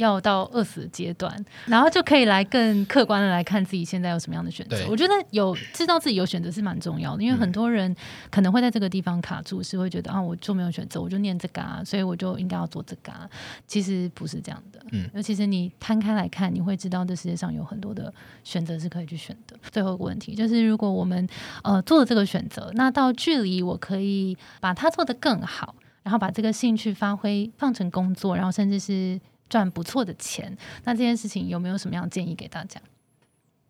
[0.01, 1.32] 要到饿死的阶段，
[1.66, 4.76] 然后就可以来更客观的来看自己现在有什么样的选择。
[4.88, 7.94] 我觉得有知道自己有选择是蛮重要的，因为很多人
[8.30, 13.12] 可能会在这个地方卡住，是会觉得啊，我就没有选择，我就念这个啊，所以我就应该要做这个。
[13.12, 13.28] 啊。
[13.66, 19.55] 其实不是这样的，嗯，尤其是你摊开来看，你会知道这世界上有很多的选择是可以去选的。
[19.70, 21.28] 最后一个问题就是，如果我们
[21.62, 29.20] 呃做了这个选择，那到距离我可以把它做得更好，然后把这个兴趣发挥放成工作，然后甚至是。
[29.51, 32.80] 赚不错的钱，那这件事情有没有什么样的建议给大家？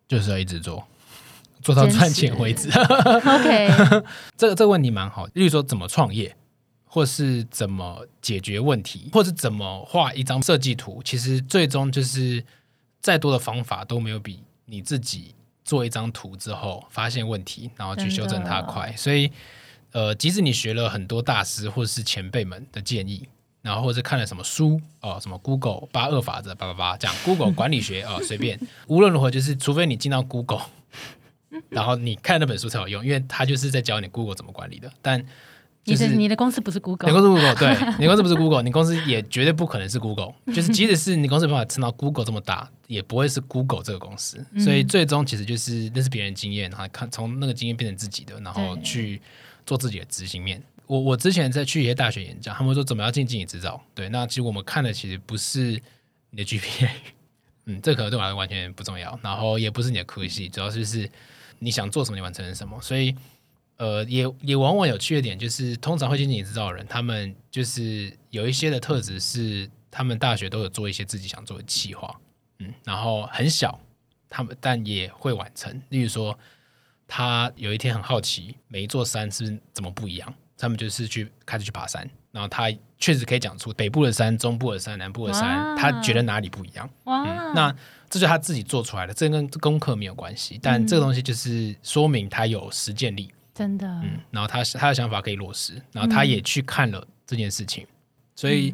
[0.07, 0.85] 就是要一直做，
[1.61, 2.69] 做到赚钱为止。
[2.77, 3.69] OK，
[4.37, 5.25] 这个这个问题蛮好。
[5.33, 6.35] 例如说，怎么创业，
[6.85, 12.43] 或是怎么解决问题，或是怎么画一张设计图，其实最终就是
[12.99, 18.93] 再多的方法都没有比你自己做一张图之后发现问题，然后去修正它快。
[18.95, 19.31] 所以，
[19.93, 23.27] 呃，即使你学了很多大师或是前辈们的建议。
[23.61, 30.61] 然后或者看了什么书哦，什么 Google 八二法则，叭叭叭，讲 Google 管理学哦，随便，无论如何就是，除非你进到 Google，
[31.69, 34.91] 然后你看那本书才有用，因为他就是在教你 Google 怎么管理的。
[35.01, 35.23] 但
[35.83, 44.45] 就是你的公司不是 Google，你公司 Google 对， 你公司不是 Google，你公司也绝对不可能是 Google，就是即使是你公司办法撑到 Google 这么大，也不会是 Google 这个公司。
[44.59, 49.19] 所以最终其实就是那是别人经验，然后看从那个经验变成自己的，然后去
[49.65, 50.61] 做自己的执行面。
[50.91, 53.81] 我我之前在去一些大学演讲，他们说怎么样进经营执照？
[53.95, 55.81] 对，那其实我们看的其实不是
[56.31, 56.89] 你的 GPA，
[57.63, 59.17] 嗯，这可能对我来说完全不重要。
[59.23, 61.09] 然后也不是你的科系，主要就是
[61.59, 62.77] 你想做什么，你完成什么。
[62.81, 63.15] 所以，
[63.77, 72.19] 呃，也也往往有趣的点就是，通常会进经营执照的人，他们就是有一些的特质是，他们大学都有做一些自己想做的计划，
[72.59, 73.79] 嗯，然后很小，
[74.27, 75.81] 他们但也会完成。
[75.87, 76.37] 例如说，
[77.07, 80.33] 他有一天很好奇，每一座山是怎么不一样。
[80.61, 86.89] 他们就是去开始去爬山，然后他确实可以讲出北部的山、中部的山、南部的山，他觉得哪里不一样。
[87.05, 87.23] 哇！
[87.53, 87.75] 那
[88.09, 93.87] 这是他自己做出来的，这跟功课没有关系，但这个东西就是说明他有实践力，真的。
[94.03, 97.87] 嗯，然后他他的想法可以落实，然后他也去看了这件事情，
[98.35, 98.73] 所以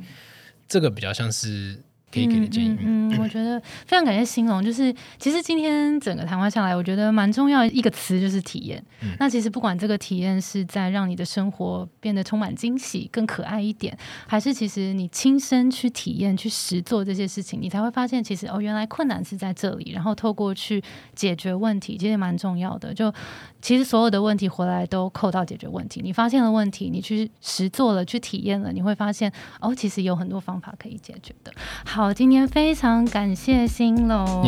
[0.67, 1.81] 这个比较像是。
[2.11, 4.63] 可以给的建议，嗯，我觉得非常感谢兴隆。
[4.63, 8.81] 就是其实今天整个谈话下来，我觉得蛮重要一个词就是体验。
[9.19, 13.95] 那其实不管这个体验是在让你的生活变得充满惊喜、更可爱一点，
[14.25, 19.91] 还是其实你亲身去体验、去实做这些事情，你才会发现其实哦，原来困难是在这里。
[19.91, 20.81] 然后透过去
[21.13, 22.93] 解决问题，其实蛮重要的。
[22.93, 23.13] 就
[23.61, 26.01] 其实所有的问题回来都扣到解决问题。
[26.01, 31.51] 你发现了问题，你去实做了、去体验了，你会发现哦，其实有很多方法可以解决的。
[31.85, 34.45] 好，今天非常感谢新龙。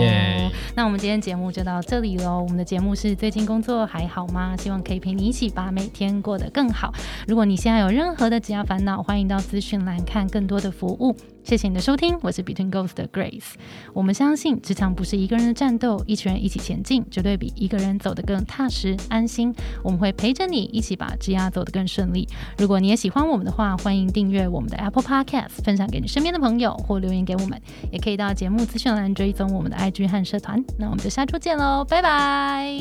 [0.75, 2.39] 那我们今天节目就到这里喽。
[2.41, 4.55] 我们的节目是最近工作还好吗？
[4.57, 6.93] 希望可以陪你一起把每天过得更好。
[7.27, 11.15] 如果你现在有任何的职业烦恼，欢迎到资讯栏看更多的服务。
[11.43, 13.53] 谢谢你的收听，我是 Between Ghosts 的 Grace。
[13.93, 19.53] 我们相信职场不是一个人的战斗，一群人一起前进，绝对比一个人走得更踏实安心。
[19.83, 22.27] 我们会陪着你一起把职涯走得更顺利。
[22.59, 27.59] 如果你也喜欢我们的话，欢迎订阅我们的 Apple Podcast，分享给你身边的朋友，或留言给我们。
[27.91, 30.63] 也可以到节目资讯栏追踪我们的 IG 和社团。
[30.77, 32.71] 那我们就下周见喽，拜拜，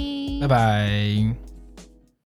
[0.41, 1.48] 拜拜。